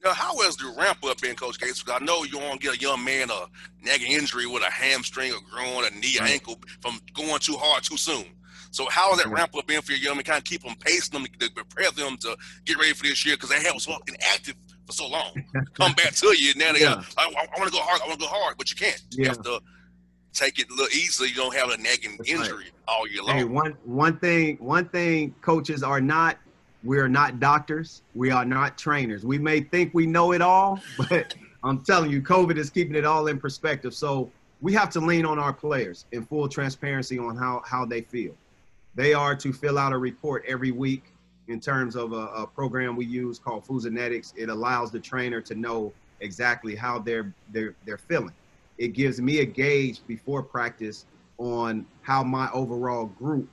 Now, 0.04 0.12
how 0.12 0.38
is 0.42 0.56
the 0.56 0.74
ramp 0.78 0.98
up 1.04 1.24
in 1.24 1.34
Coach 1.34 1.58
Gates? 1.58 1.82
Because 1.82 2.00
I 2.02 2.04
know 2.04 2.24
you 2.24 2.32
don't 2.32 2.60
get 2.60 2.76
a 2.76 2.78
young 2.78 3.02
man 3.02 3.30
a 3.30 3.46
nagging 3.82 4.12
injury 4.12 4.46
with 4.46 4.62
a 4.62 4.70
hamstring 4.70 5.32
or 5.32 5.40
groin, 5.50 5.86
a 5.86 5.90
knee, 5.98 6.16
right. 6.20 6.32
ankle 6.32 6.58
from 6.82 7.00
going 7.14 7.38
too 7.38 7.56
hard 7.56 7.82
too 7.82 7.96
soon. 7.96 8.26
So 8.70 8.86
how 8.90 9.12
is 9.12 9.18
that 9.18 9.26
right. 9.26 9.38
ramp 9.38 9.56
up 9.56 9.70
in 9.70 9.80
for 9.80 9.92
your 9.92 10.00
young 10.00 10.16
man? 10.16 10.24
Kind 10.24 10.38
of 10.38 10.44
keep 10.44 10.62
them 10.62 10.74
pacing 10.78 11.22
them 11.22 11.26
to 11.38 11.50
prepare 11.52 11.90
them 11.92 12.18
to 12.18 12.36
get 12.66 12.76
ready 12.76 12.92
for 12.92 13.04
this 13.04 13.24
year 13.24 13.36
because 13.36 13.48
they 13.48 13.62
have 13.62 13.80
so 13.80 13.96
inactive 14.06 14.56
for 14.84 14.92
so 14.92 15.08
long. 15.08 15.42
Come 15.74 15.94
back 15.94 16.12
to 16.16 16.26
you, 16.36 16.50
and 16.50 16.58
now 16.58 16.72
they 16.72 16.80
yeah. 16.80 16.94
got, 16.96 17.14
I, 17.16 17.22
I, 17.28 17.58
want 17.58 17.72
to 17.72 17.78
go 17.78 17.78
hard, 17.80 18.02
I 18.02 18.06
want 18.06 18.20
to 18.20 18.26
go 18.26 18.30
hard, 18.30 18.56
but 18.58 18.70
you 18.70 18.76
can't. 18.76 19.02
You 19.12 19.24
yeah. 19.24 19.28
have 19.30 19.42
to 19.42 19.60
take 20.34 20.58
it 20.58 20.68
a 20.68 20.74
little 20.74 20.88
easier. 20.88 21.28
You 21.28 21.34
don't 21.36 21.54
have 21.54 21.70
a 21.70 21.78
nagging 21.78 22.16
That's 22.18 22.28
injury 22.28 22.64
right. 22.64 22.72
all 22.88 23.08
year 23.08 23.22
long. 23.22 23.36
Hey, 23.36 23.44
one 23.44 23.76
one 23.84 24.18
thing 24.18 24.58
one 24.58 24.88
thing 24.90 25.34
coaches 25.40 25.82
are 25.82 26.00
not 26.00 26.36
we 26.84 26.98
are 26.98 27.08
not 27.08 27.40
doctors. 27.40 28.02
We 28.14 28.30
are 28.30 28.44
not 28.44 28.76
trainers. 28.76 29.24
We 29.24 29.38
may 29.38 29.60
think 29.60 29.94
we 29.94 30.06
know 30.06 30.32
it 30.32 30.42
all, 30.42 30.80
but 31.08 31.34
I'm 31.62 31.82
telling 31.82 32.10
you, 32.10 32.20
COVID 32.20 32.56
is 32.56 32.70
keeping 32.70 32.94
it 32.94 33.04
all 33.04 33.26
in 33.26 33.38
perspective. 33.38 33.94
So 33.94 34.30
we 34.60 34.72
have 34.74 34.90
to 34.90 35.00
lean 35.00 35.24
on 35.24 35.38
our 35.38 35.52
players 35.52 36.06
in 36.12 36.24
full 36.24 36.48
transparency 36.48 37.18
on 37.18 37.36
how, 37.36 37.62
how 37.66 37.84
they 37.84 38.02
feel. 38.02 38.34
They 38.94 39.12
are 39.12 39.34
to 39.36 39.52
fill 39.52 39.78
out 39.78 39.92
a 39.92 39.98
report 39.98 40.44
every 40.46 40.70
week 40.70 41.04
in 41.48 41.60
terms 41.60 41.96
of 41.96 42.12
a, 42.12 42.26
a 42.28 42.46
program 42.46 42.96
we 42.96 43.06
use 43.06 43.38
called 43.38 43.66
Fusionetics. 43.66 44.32
It 44.36 44.48
allows 44.48 44.90
the 44.90 45.00
trainer 45.00 45.40
to 45.42 45.54
know 45.54 45.92
exactly 46.20 46.74
how 46.76 47.00
they're 47.00 47.34
they're 47.52 47.74
they're 47.84 47.98
feeling 47.98 48.32
it 48.78 48.88
gives 48.88 49.20
me 49.20 49.40
a 49.40 49.44
gauge 49.44 50.00
before 50.06 50.42
practice 50.42 51.06
on 51.38 51.86
how 52.02 52.22
my 52.22 52.50
overall 52.52 53.06
group 53.06 53.48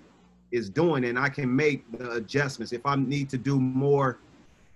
is 0.51 0.69
doing 0.69 1.05
and 1.05 1.17
I 1.17 1.29
can 1.29 1.53
make 1.55 1.89
the 1.97 2.11
adjustments. 2.11 2.73
If 2.73 2.85
I 2.85 2.95
need 2.95 3.29
to 3.29 3.37
do 3.37 3.59
more 3.59 4.19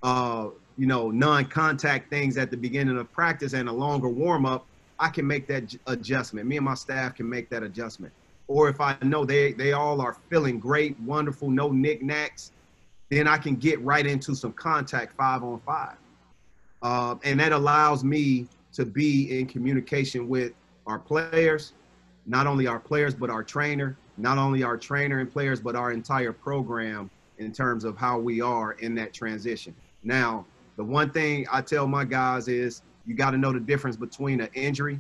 uh, 0.04 0.50
you 0.78 0.86
know, 0.86 1.10
non-contact 1.10 2.10
things 2.10 2.38
at 2.38 2.52
the 2.52 2.58
beginning 2.58 2.98
of 2.98 3.12
practice 3.12 3.54
and 3.54 3.70
a 3.70 3.72
longer 3.72 4.10
warm-up, 4.10 4.66
I 5.00 5.10
can 5.10 5.26
make 5.26 5.48
that 5.48 5.76
adjustment. 5.88 6.48
Me 6.48 6.58
and 6.58 6.66
my 6.66 6.76
staff 6.76 7.16
can 7.16 7.30
make 7.30 7.50
that 7.50 7.64
adjustment. 7.64 8.14
Or 8.48 8.70
if 8.70 8.80
I 8.80 8.96
know 9.02 9.26
they 9.26 9.54
they 9.54 9.74
all 9.74 10.00
are 10.02 10.16
feeling 10.30 10.60
great, 10.60 11.00
wonderful, 11.00 11.50
no 11.50 11.72
knickknacks, 11.72 12.52
then 13.10 13.28
I 13.28 13.38
can 13.38 13.56
get 13.56 13.82
right 13.82 14.06
into 14.06 14.36
some 14.36 14.54
contact 14.54 15.16
five 15.18 15.44
on 15.44 15.60
five. 15.66 15.96
Uh, 16.82 17.16
and 17.24 17.40
that 17.40 17.52
allows 17.52 18.04
me 18.04 18.48
to 18.74 18.86
be 18.86 19.40
in 19.40 19.48
communication 19.48 20.30
with 20.30 20.54
our 20.86 21.00
players, 21.00 21.74
not 22.28 22.46
only 22.46 22.68
our 22.68 22.80
players, 22.80 23.16
but 23.16 23.30
our 23.30 23.44
trainer, 23.44 23.98
not 24.18 24.38
only 24.38 24.64
our 24.64 24.78
trainer 24.78 25.20
and 25.20 25.32
players, 25.32 25.60
but 25.60 25.76
our 25.76 25.92
entire 25.92 26.32
program 26.32 27.10
in 27.38 27.52
terms 27.52 27.84
of 27.84 27.98
how 27.98 28.18
we 28.18 28.42
are 28.42 28.74
in 28.74 28.96
that 28.96 29.14
transition. 29.14 29.76
Now, 30.04 30.46
the 30.78 30.84
one 30.84 31.10
thing 31.10 31.46
I 31.52 31.62
tell 31.62 31.88
my 31.88 32.06
guys 32.06 32.48
is 32.48 32.82
you 33.06 33.14
got 33.16 33.32
to 33.32 33.38
know 33.38 33.52
the 33.52 33.60
difference 33.60 33.98
between 33.98 34.42
an 34.42 34.50
injury, 34.54 35.00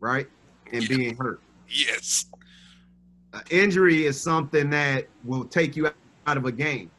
right, 0.00 0.28
and 0.72 0.88
yeah. 0.88 0.96
being 0.96 1.16
hurt. 1.16 1.40
Yes. 1.68 2.26
An 3.32 3.42
injury 3.50 4.06
is 4.06 4.20
something 4.20 4.70
that 4.70 5.06
will 5.24 5.44
take 5.44 5.76
you 5.76 5.90
out 6.26 6.36
of 6.36 6.44
a 6.44 6.52
game. 6.52 6.90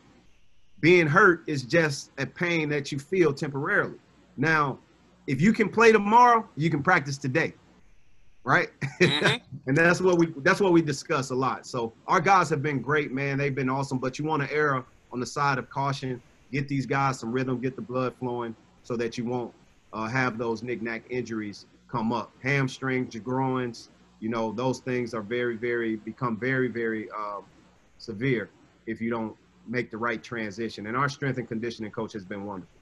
Being 0.79 1.07
hurt 1.07 1.43
is 1.47 1.63
just 1.63 2.11
a 2.17 2.25
pain 2.25 2.69
that 2.69 2.91
you 2.91 2.99
feel 2.99 3.33
temporarily. 3.33 3.97
Now, 4.37 4.77
if 5.25 5.41
you 5.41 5.51
can 5.51 5.69
play 5.69 5.91
tomorrow, 5.91 6.47
you 6.55 6.69
can 6.69 6.83
practice 6.83 7.17
today. 7.17 7.53
Right? 8.47 8.69
Mm-hmm. 9.01 9.43
and 9.67 9.75
that's 9.75 9.99
what 9.99 10.17
we 10.17 10.27
that's 10.37 10.61
what 10.61 10.71
we 10.71 10.81
discuss 10.81 11.31
a 11.31 11.35
lot. 11.35 11.67
So 11.67 11.91
our 12.07 12.21
guys 12.21 12.49
have 12.49 12.63
been 12.63 12.81
great, 12.81 13.11
man. 13.11 13.37
They've 13.37 13.53
been 13.53 13.69
awesome, 13.69 13.97
but 13.97 14.17
you 14.17 14.23
want 14.23 14.41
to 14.41 14.49
err 14.55 14.85
on 15.11 15.19
the 15.19 15.25
side 15.25 15.57
of 15.57 15.69
caution, 15.69 16.21
get 16.53 16.69
these 16.69 16.85
guys 16.85 17.19
some 17.19 17.33
rhythm, 17.33 17.59
get 17.59 17.75
the 17.75 17.81
blood 17.81 18.15
flowing 18.17 18.55
so 18.83 18.95
that 18.95 19.17
you 19.17 19.25
won't 19.25 19.53
uh, 19.91 20.07
have 20.07 20.37
those 20.37 20.63
knick-knack 20.63 21.03
injuries 21.09 21.65
come 21.89 22.13
up. 22.13 22.31
Hamstrings, 22.41 23.13
your 23.13 23.23
groins, 23.23 23.89
you 24.21 24.29
know, 24.29 24.53
those 24.53 24.79
things 24.79 25.13
are 25.13 25.21
very, 25.21 25.57
very 25.57 25.97
become 25.97 26.37
very, 26.37 26.69
very 26.69 27.09
um, 27.11 27.43
severe 27.97 28.49
if 28.85 29.01
you 29.01 29.09
don't 29.09 29.35
make 29.67 29.91
the 29.91 29.97
right 29.97 30.23
transition. 30.23 30.87
And 30.87 30.95
our 30.95 31.09
strength 31.09 31.37
and 31.37 31.49
conditioning 31.49 31.91
coach 31.91 32.13
has 32.13 32.23
been 32.23 32.45
wonderful 32.45 32.76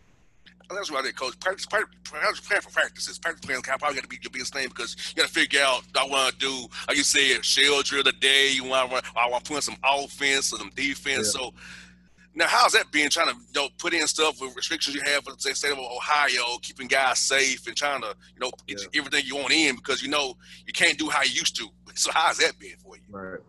that's 0.69 0.91
why 0.91 1.01
they 1.01 1.11
coach. 1.11 1.39
Practice, 1.39 1.65
practice, 1.65 2.39
plan 2.39 2.61
for 2.61 2.71
practices. 2.71 3.19
Practice 3.19 3.45
plan 3.45 3.61
kind 3.61 3.79
probably 3.79 3.95
got 3.95 4.03
to 4.03 4.09
be 4.09 4.17
your 4.21 4.31
biggest 4.31 4.53
thing 4.53 4.67
because 4.69 4.95
you 5.09 5.21
got 5.21 5.27
to 5.27 5.33
figure 5.33 5.61
out. 5.61 5.83
I 5.95 6.07
want 6.07 6.33
to 6.33 6.39
do, 6.39 6.67
like 6.87 6.97
you 6.97 7.03
said, 7.03 7.43
shell 7.45 7.81
drill 7.83 8.03
today. 8.03 8.51
You 8.51 8.63
want 8.63 8.89
to, 8.89 8.95
run 8.95 9.03
I 9.15 9.29
want 9.29 9.45
to 9.45 9.49
put 9.49 9.55
in 9.57 9.61
some 9.61 9.77
offense 9.83 10.53
or 10.53 10.57
some 10.57 10.71
defense. 10.75 11.33
Yeah. 11.35 11.41
So 11.41 11.53
now, 12.35 12.47
how's 12.47 12.73
that 12.73 12.91
being? 12.91 13.09
Trying 13.09 13.27
to 13.27 13.35
you 13.35 13.61
know 13.61 13.69
put 13.77 13.93
in 13.93 14.05
stuff 14.07 14.41
with 14.41 14.55
restrictions 14.55 14.95
you 14.95 15.01
have 15.05 15.23
for 15.23 15.31
the 15.31 15.55
state 15.55 15.71
of 15.71 15.79
Ohio, 15.79 16.57
keeping 16.61 16.87
guys 16.87 17.19
safe 17.19 17.65
and 17.65 17.75
trying 17.75 18.01
to 18.01 18.15
you 18.33 18.39
know 18.41 18.51
get 18.67 18.81
yeah. 18.81 18.99
everything 18.99 19.23
you 19.25 19.37
want 19.37 19.53
in 19.53 19.75
because 19.75 20.03
you 20.03 20.09
know 20.09 20.35
you 20.67 20.73
can't 20.73 20.97
do 20.97 21.09
how 21.09 21.23
you 21.23 21.31
used 21.31 21.55
to. 21.57 21.67
So 21.97 22.11
how's 22.13 22.39
that 22.39 22.59
been 22.59 22.75
for 22.83 22.97
you? 22.97 23.03
Right. 23.09 23.39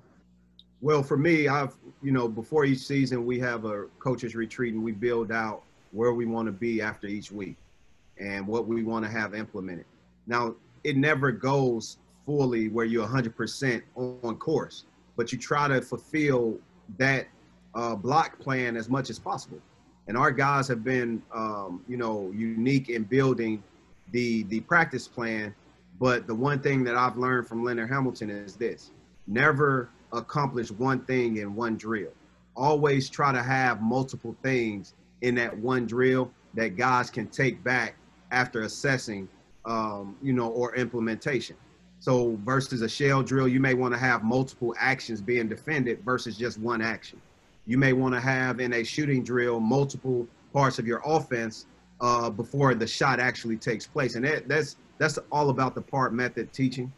Well, 0.80 1.02
for 1.02 1.16
me, 1.16 1.48
I've 1.48 1.74
you 2.00 2.12
know 2.12 2.28
before 2.28 2.64
each 2.64 2.78
season 2.78 3.26
we 3.26 3.40
have 3.40 3.64
a 3.64 3.86
coaches 3.98 4.36
retreat 4.36 4.72
and 4.72 4.84
we 4.84 4.92
build 4.92 5.32
out 5.32 5.64
where 5.92 6.12
we 6.12 6.26
want 6.26 6.46
to 6.46 6.52
be 6.52 6.80
after 6.80 7.06
each 7.06 7.30
week 7.30 7.56
and 8.18 8.46
what 8.46 8.66
we 8.66 8.82
want 8.82 9.04
to 9.04 9.10
have 9.10 9.34
implemented. 9.34 9.84
Now, 10.26 10.54
it 10.84 10.96
never 10.96 11.30
goes 11.30 11.98
fully 12.24 12.68
where 12.68 12.84
you're 12.84 13.06
100% 13.06 13.82
on 13.96 14.36
course, 14.36 14.84
but 15.16 15.32
you 15.32 15.38
try 15.38 15.68
to 15.68 15.80
fulfill 15.80 16.58
that 16.98 17.26
uh, 17.74 17.94
block 17.94 18.38
plan 18.38 18.76
as 18.76 18.88
much 18.88 19.10
as 19.10 19.18
possible. 19.18 19.60
And 20.08 20.16
our 20.16 20.30
guys 20.30 20.68
have 20.68 20.84
been, 20.84 21.22
um, 21.34 21.82
you 21.88 21.96
know, 21.96 22.32
unique 22.34 22.88
in 22.88 23.04
building 23.04 23.62
the 24.12 24.44
the 24.44 24.60
practice 24.60 25.08
plan. 25.08 25.54
But 25.98 26.26
the 26.26 26.34
one 26.34 26.60
thing 26.60 26.84
that 26.84 26.94
I've 26.94 27.16
learned 27.16 27.48
from 27.48 27.64
Leonard 27.64 27.90
Hamilton 27.90 28.30
is 28.30 28.54
this: 28.54 28.92
never 29.26 29.90
accomplish 30.12 30.70
one 30.70 31.00
thing 31.04 31.38
in 31.38 31.54
one 31.54 31.76
drill. 31.76 32.12
Always 32.54 33.10
try 33.10 33.32
to 33.32 33.42
have 33.42 33.82
multiple 33.82 34.36
things 34.42 34.94
in 35.22 35.34
that 35.36 35.56
one 35.58 35.86
drill 35.86 36.30
that 36.54 36.76
guys 36.76 37.10
can 37.10 37.26
take 37.28 37.62
back 37.62 37.96
after 38.30 38.62
assessing, 38.62 39.28
um, 39.64 40.16
you 40.22 40.32
know, 40.32 40.48
or 40.48 40.74
implementation. 40.74 41.56
So 41.98 42.38
versus 42.44 42.82
a 42.82 42.88
shell 42.88 43.22
drill, 43.22 43.48
you 43.48 43.60
may 43.60 43.74
want 43.74 43.94
to 43.94 43.98
have 43.98 44.22
multiple 44.22 44.74
actions 44.78 45.20
being 45.20 45.48
defended 45.48 46.00
versus 46.04 46.36
just 46.36 46.58
one 46.58 46.82
action. 46.82 47.20
You 47.66 47.78
may 47.78 47.92
want 47.92 48.14
to 48.14 48.20
have 48.20 48.60
in 48.60 48.74
a 48.74 48.84
shooting 48.84 49.24
drill 49.24 49.60
multiple 49.60 50.26
parts 50.52 50.78
of 50.78 50.86
your 50.86 51.02
offense 51.04 51.66
uh, 52.00 52.30
before 52.30 52.74
the 52.74 52.86
shot 52.86 53.18
actually 53.18 53.56
takes 53.56 53.86
place, 53.86 54.14
and 54.14 54.24
that, 54.24 54.48
that's 54.48 54.76
that's 54.98 55.18
all 55.32 55.50
about 55.50 55.74
the 55.74 55.80
part 55.80 56.14
method 56.14 56.52
teaching. 56.52 56.92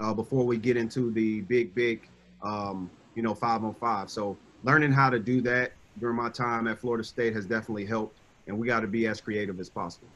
Uh, 0.00 0.12
before 0.12 0.44
we 0.44 0.56
get 0.56 0.76
into 0.76 1.12
the 1.12 1.42
big, 1.42 1.74
big, 1.74 2.08
um, 2.42 2.90
you 3.14 3.22
know, 3.22 3.34
five 3.34 3.62
on 3.62 3.72
five. 3.74 4.10
So 4.10 4.36
learning 4.64 4.92
how 4.92 5.08
to 5.08 5.20
do 5.20 5.40
that 5.42 5.72
during 5.98 6.16
my 6.16 6.28
time 6.28 6.66
at 6.66 6.78
Florida 6.78 7.04
State 7.04 7.34
has 7.34 7.46
definitely 7.46 7.86
helped, 7.86 8.18
and 8.46 8.58
we 8.58 8.66
got 8.66 8.80
to 8.80 8.86
be 8.86 9.06
as 9.06 9.20
creative 9.20 9.60
as 9.60 9.68
possible. 9.68 10.08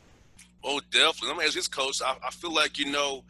Oh, 0.64 0.80
definitely. 0.90 1.28
Let 1.28 1.37
me 1.38 1.44
ask 1.44 1.54
this, 1.54 1.68
coach. 1.68 2.02
I, 2.04 2.16
I 2.26 2.30
feel 2.30 2.52
like 2.52 2.78
you 2.78 2.90
know 2.90 3.23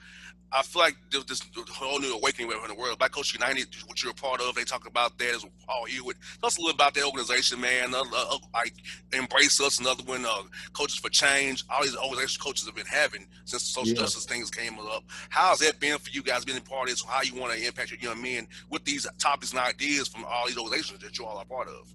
I 0.51 0.63
feel 0.63 0.81
like 0.81 0.97
this 1.11 1.43
whole 1.71 1.99
new 1.99 2.15
awakening 2.15 2.51
in 2.51 2.69
the 2.69 2.75
world. 2.75 2.99
Black 2.99 3.13
Coach 3.13 3.35
United, 3.35 3.69
which 3.87 4.03
you're 4.03 4.13
a 4.13 4.15
part 4.15 4.41
of, 4.41 4.55
they 4.55 4.65
talk 4.65 4.87
about 4.87 5.19
that 5.19 5.35
as 5.35 5.45
Paul 5.67 5.85
Hewitt. 5.85 6.17
Tell 6.41 6.47
us 6.47 6.57
a 6.57 6.61
little 6.61 6.75
about 6.75 6.95
that 6.95 7.05
organization, 7.05 7.61
man. 7.61 7.95
Uh, 7.95 8.03
uh, 8.15 8.39
like 8.55 8.73
Embrace 9.13 9.61
Us, 9.61 9.79
another 9.79 10.03
one. 10.05 10.25
Uh, 10.25 10.43
coaches 10.73 10.99
for 10.99 11.11
Change. 11.11 11.65
All 11.69 11.83
these 11.83 11.97
organizations 11.97 12.39
coaches 12.39 12.67
have 12.67 12.75
been 12.75 12.87
having 12.87 13.27
since 13.45 13.63
the 13.63 13.81
social 13.81 13.95
yeah. 13.95 14.01
justice 14.03 14.25
things 14.25 14.51
came 14.51 14.79
up. 14.79 15.05
How's 15.29 15.59
that 15.59 15.81
been 15.81 15.99
for 15.99 16.11
you 16.11 16.23
guys 16.23 16.45
being 16.45 16.59
a 16.59 16.63
part 16.63 16.89
of 16.89 16.95
this? 16.95 17.05
How 17.05 17.23
you 17.23 17.39
want 17.39 17.53
to 17.53 17.67
impact 17.67 17.91
your 17.91 18.01
young 18.01 18.23
men 18.23 18.47
with 18.71 18.85
these 18.85 19.07
topics 19.19 19.51
and 19.51 19.61
ideas 19.61 20.09
from 20.09 20.25
all 20.25 20.47
these 20.47 20.57
organizations 20.57 21.01
that 21.03 21.19
you 21.19 21.27
all 21.27 21.37
are 21.37 21.45
part 21.45 21.69
of? 21.69 21.93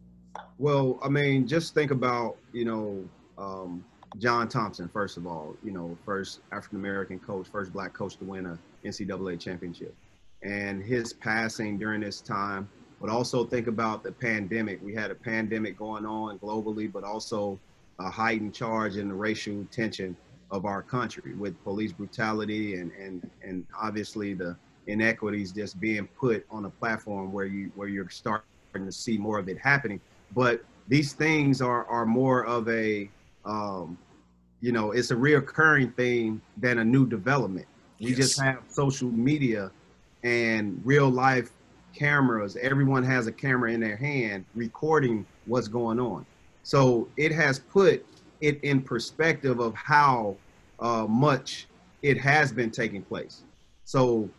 Well, 0.57 0.99
I 1.03 1.09
mean, 1.09 1.47
just 1.47 1.73
think 1.73 1.91
about 1.91 2.37
you 2.51 2.65
know. 2.65 3.03
Um, 3.37 3.83
John 4.19 4.47
Thompson, 4.47 4.87
first 4.87 5.17
of 5.17 5.25
all, 5.25 5.55
you 5.63 5.71
know, 5.71 5.97
first 6.05 6.41
African 6.51 6.77
American 6.77 7.19
coach, 7.19 7.47
first 7.47 7.73
black 7.73 7.93
coach 7.93 8.17
to 8.17 8.25
win 8.25 8.45
a 8.45 8.59
NCAA 8.85 9.39
championship. 9.39 9.95
And 10.43 10.83
his 10.83 11.13
passing 11.13 11.77
during 11.77 12.01
this 12.01 12.21
time, 12.21 12.69
but 13.01 13.09
also 13.09 13.43
think 13.43 13.67
about 13.67 14.03
the 14.03 14.11
pandemic. 14.11 14.81
We 14.83 14.93
had 14.93 15.09
a 15.09 15.15
pandemic 15.15 15.77
going 15.77 16.05
on 16.05 16.37
globally, 16.39 16.91
but 16.91 17.03
also 17.03 17.59
a 17.99 18.09
heightened 18.09 18.53
charge 18.53 18.97
in 18.97 19.07
the 19.07 19.13
racial 19.13 19.65
tension 19.71 20.15
of 20.51 20.65
our 20.65 20.83
country 20.83 21.33
with 21.33 21.61
police 21.63 21.91
brutality 21.91 22.75
and, 22.75 22.91
and, 22.91 23.29
and 23.43 23.65
obviously 23.81 24.33
the 24.33 24.55
inequities 24.85 25.51
just 25.51 25.79
being 25.79 26.07
put 26.19 26.45
on 26.51 26.65
a 26.65 26.69
platform 26.69 27.31
where 27.31 27.45
you 27.45 27.71
where 27.75 27.87
you're 27.87 28.09
starting 28.09 28.45
to 28.75 28.91
see 28.91 29.17
more 29.17 29.39
of 29.39 29.47
it 29.49 29.57
happening. 29.57 29.99
But 30.35 30.63
these 30.87 31.13
things 31.13 31.61
are 31.61 31.85
are 31.85 32.05
more 32.05 32.45
of 32.45 32.67
a 32.69 33.09
um, 33.45 33.97
you 34.63 34.71
know, 34.71 34.91
it's 34.91 35.11
a 35.11 35.15
reoccurring 35.15 35.93
thing 35.95 36.41
than 36.55 36.79
a 36.79 36.85
new 36.85 37.05
development. 37.05 37.67
We 37.99 38.11
yes. 38.11 38.17
just 38.17 38.41
have 38.41 38.59
social 38.69 39.09
media 39.09 39.71
and 40.23 40.81
real 40.85 41.09
life 41.09 41.51
cameras. 41.93 42.55
Everyone 42.55 43.03
has 43.03 43.27
a 43.27 43.31
camera 43.31 43.73
in 43.73 43.81
their 43.81 43.97
hand 43.97 44.45
recording 44.55 45.25
what's 45.47 45.67
going 45.67 45.99
on. 45.99 46.25
So 46.63 47.09
it 47.17 47.33
has 47.33 47.59
put 47.59 48.05
it 48.39 48.63
in 48.63 48.81
perspective 48.81 49.59
of 49.59 49.75
how 49.75 50.37
uh, 50.79 51.07
much 51.07 51.67
it 52.01 52.17
has 52.21 52.53
been 52.53 52.71
taking 52.71 53.01
place. 53.01 53.43
So 53.83 54.29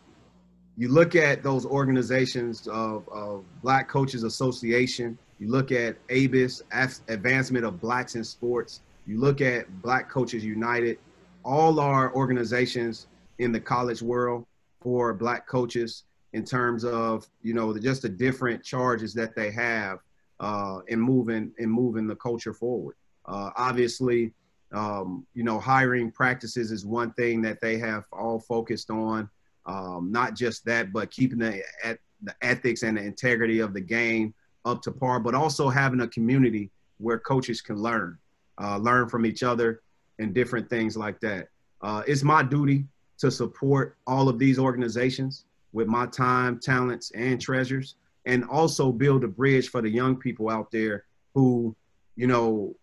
you 0.75 0.89
look 0.89 1.15
at 1.15 1.43
those 1.43 1.67
organizations 1.67 2.67
of, 2.67 3.07
of 3.09 3.43
Black 3.61 3.87
Coaches 3.87 4.23
Association, 4.23 5.19
you 5.39 5.49
look 5.49 5.71
at 5.71 5.97
ABIS, 6.09 6.63
Advancement 7.07 7.65
of 7.65 7.81
Blacks 7.81 8.15
in 8.15 8.23
Sports, 8.23 8.81
you 9.05 9.19
look 9.19 9.41
at 9.41 9.81
Black 9.81 10.09
Coaches 10.09 10.43
United, 10.43 10.97
all 11.43 11.79
our 11.79 12.13
organizations 12.15 13.07
in 13.39 13.51
the 13.51 13.59
college 13.59 14.01
world 14.01 14.45
for 14.81 15.13
Black 15.13 15.47
coaches 15.47 16.03
in 16.33 16.43
terms 16.43 16.83
of 16.83 17.27
you 17.41 17.53
know 17.53 17.77
just 17.77 18.01
the 18.01 18.09
different 18.09 18.63
charges 18.63 19.13
that 19.13 19.35
they 19.35 19.51
have 19.51 19.99
uh, 20.39 20.79
in 20.87 20.99
moving 20.99 21.51
in 21.59 21.69
moving 21.69 22.07
the 22.07 22.15
culture 22.15 22.53
forward. 22.53 22.95
Uh, 23.25 23.51
obviously, 23.57 24.33
um, 24.73 25.25
you 25.33 25.43
know 25.43 25.59
hiring 25.59 26.11
practices 26.11 26.71
is 26.71 26.85
one 26.85 27.11
thing 27.13 27.41
that 27.41 27.61
they 27.61 27.77
have 27.77 28.03
all 28.11 28.39
focused 28.39 28.89
on. 28.89 29.29
Um, 29.65 30.11
not 30.11 30.35
just 30.35 30.63
that, 30.65 30.93
but 30.93 31.09
keeping 31.09 31.39
the 31.39 31.61
at 31.83 31.99
the 32.21 32.35
ethics 32.41 32.83
and 32.83 32.97
the 32.97 33.01
integrity 33.01 33.59
of 33.59 33.73
the 33.73 33.81
game 33.81 34.33
up 34.65 34.81
to 34.81 34.91
par, 34.91 35.19
but 35.19 35.35
also 35.35 35.69
having 35.69 36.01
a 36.01 36.07
community 36.07 36.69
where 36.97 37.19
coaches 37.19 37.61
can 37.61 37.77
learn 37.77 38.17
uh, 38.61 38.77
learn 38.77 39.09
from 39.09 39.25
each 39.25 39.43
other, 39.43 39.81
and 40.19 40.33
different 40.33 40.69
things 40.69 40.95
like 40.95 41.19
that. 41.19 41.49
Uh, 41.81 42.01
it's 42.07 42.23
my 42.23 42.41
duty 42.41 42.85
to 43.17 43.29
support 43.29 43.97
all 44.07 44.29
of 44.29 44.39
these 44.39 44.57
organizations 44.57 45.45
with 45.73 45.87
my 45.87 46.05
time, 46.07 46.59
talents, 46.59 47.11
and 47.15 47.41
treasures, 47.41 47.95
and 48.25 48.45
also 48.45 48.91
build 48.91 49.23
a 49.23 49.27
bridge 49.27 49.69
for 49.69 49.81
the 49.81 49.89
young 49.89 50.15
people 50.15 50.49
out 50.49 50.71
there 50.71 51.05
who, 51.33 51.75
you 52.15 52.27
know, 52.27 52.73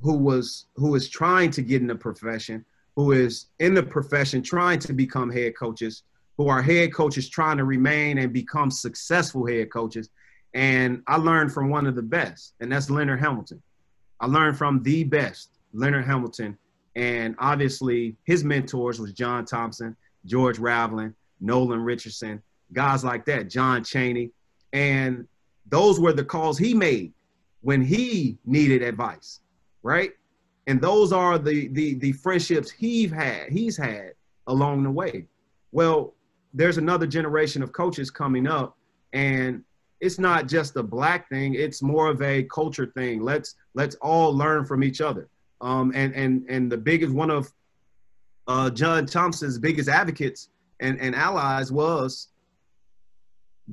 who 0.00 0.16
was 0.16 0.66
who 0.76 0.94
is 0.94 1.08
trying 1.08 1.50
to 1.50 1.62
get 1.62 1.80
in 1.80 1.88
the 1.88 1.94
profession, 1.94 2.64
who 2.94 3.12
is 3.12 3.46
in 3.58 3.74
the 3.74 3.82
profession 3.82 4.42
trying 4.42 4.78
to 4.78 4.92
become 4.92 5.30
head 5.30 5.56
coaches, 5.56 6.04
who 6.36 6.48
are 6.48 6.62
head 6.62 6.94
coaches 6.94 7.28
trying 7.28 7.56
to 7.56 7.64
remain 7.64 8.18
and 8.18 8.32
become 8.32 8.70
successful 8.70 9.46
head 9.46 9.72
coaches. 9.72 10.10
And 10.56 11.02
I 11.06 11.18
learned 11.18 11.52
from 11.52 11.68
one 11.68 11.86
of 11.86 11.94
the 11.94 12.02
best, 12.02 12.54
and 12.60 12.72
that's 12.72 12.88
Leonard 12.88 13.20
Hamilton. 13.20 13.62
I 14.20 14.26
learned 14.26 14.56
from 14.56 14.82
the 14.82 15.04
best, 15.04 15.50
Leonard 15.74 16.06
Hamilton, 16.06 16.56
and 16.96 17.34
obviously 17.38 18.16
his 18.24 18.42
mentors 18.42 18.98
was 18.98 19.12
John 19.12 19.44
Thompson, 19.44 19.94
George 20.24 20.58
Raveling, 20.58 21.14
Nolan 21.42 21.82
Richardson, 21.82 22.42
guys 22.72 23.04
like 23.04 23.26
that, 23.26 23.50
John 23.50 23.84
Cheney. 23.84 24.30
and 24.72 25.28
those 25.68 26.00
were 26.00 26.14
the 26.14 26.24
calls 26.24 26.56
he 26.56 26.72
made 26.72 27.12
when 27.60 27.82
he 27.82 28.38
needed 28.46 28.80
advice, 28.82 29.40
right? 29.82 30.12
And 30.68 30.80
those 30.80 31.12
are 31.12 31.38
the 31.38 31.68
the 31.68 31.96
the 31.96 32.12
friendships 32.12 32.70
he's 32.70 33.10
had 33.10 33.50
he's 33.50 33.76
had 33.76 34.12
along 34.46 34.84
the 34.84 34.90
way. 34.90 35.26
Well, 35.72 36.14
there's 36.54 36.78
another 36.78 37.06
generation 37.06 37.62
of 37.62 37.72
coaches 37.72 38.10
coming 38.10 38.46
up, 38.46 38.78
and 39.12 39.62
it's 40.00 40.18
not 40.18 40.46
just 40.46 40.76
a 40.76 40.82
black 40.82 41.28
thing 41.28 41.54
it's 41.54 41.82
more 41.82 42.08
of 42.08 42.20
a 42.22 42.42
culture 42.44 42.86
thing. 42.86 43.22
Let's 43.22 43.54
let's 43.74 43.96
all 43.96 44.36
learn 44.36 44.64
from 44.64 44.84
each 44.84 45.00
other. 45.00 45.28
Um, 45.60 45.92
and 45.94 46.14
and 46.14 46.44
and 46.48 46.70
the 46.70 46.76
biggest 46.76 47.12
one 47.12 47.30
of 47.30 47.50
uh, 48.48 48.70
john 48.70 49.06
thompson's 49.06 49.58
biggest 49.58 49.88
advocates 49.88 50.50
and, 50.80 51.00
and 51.00 51.14
allies 51.14 51.72
was 51.72 52.28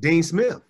dean 0.00 0.22
smith. 0.22 0.60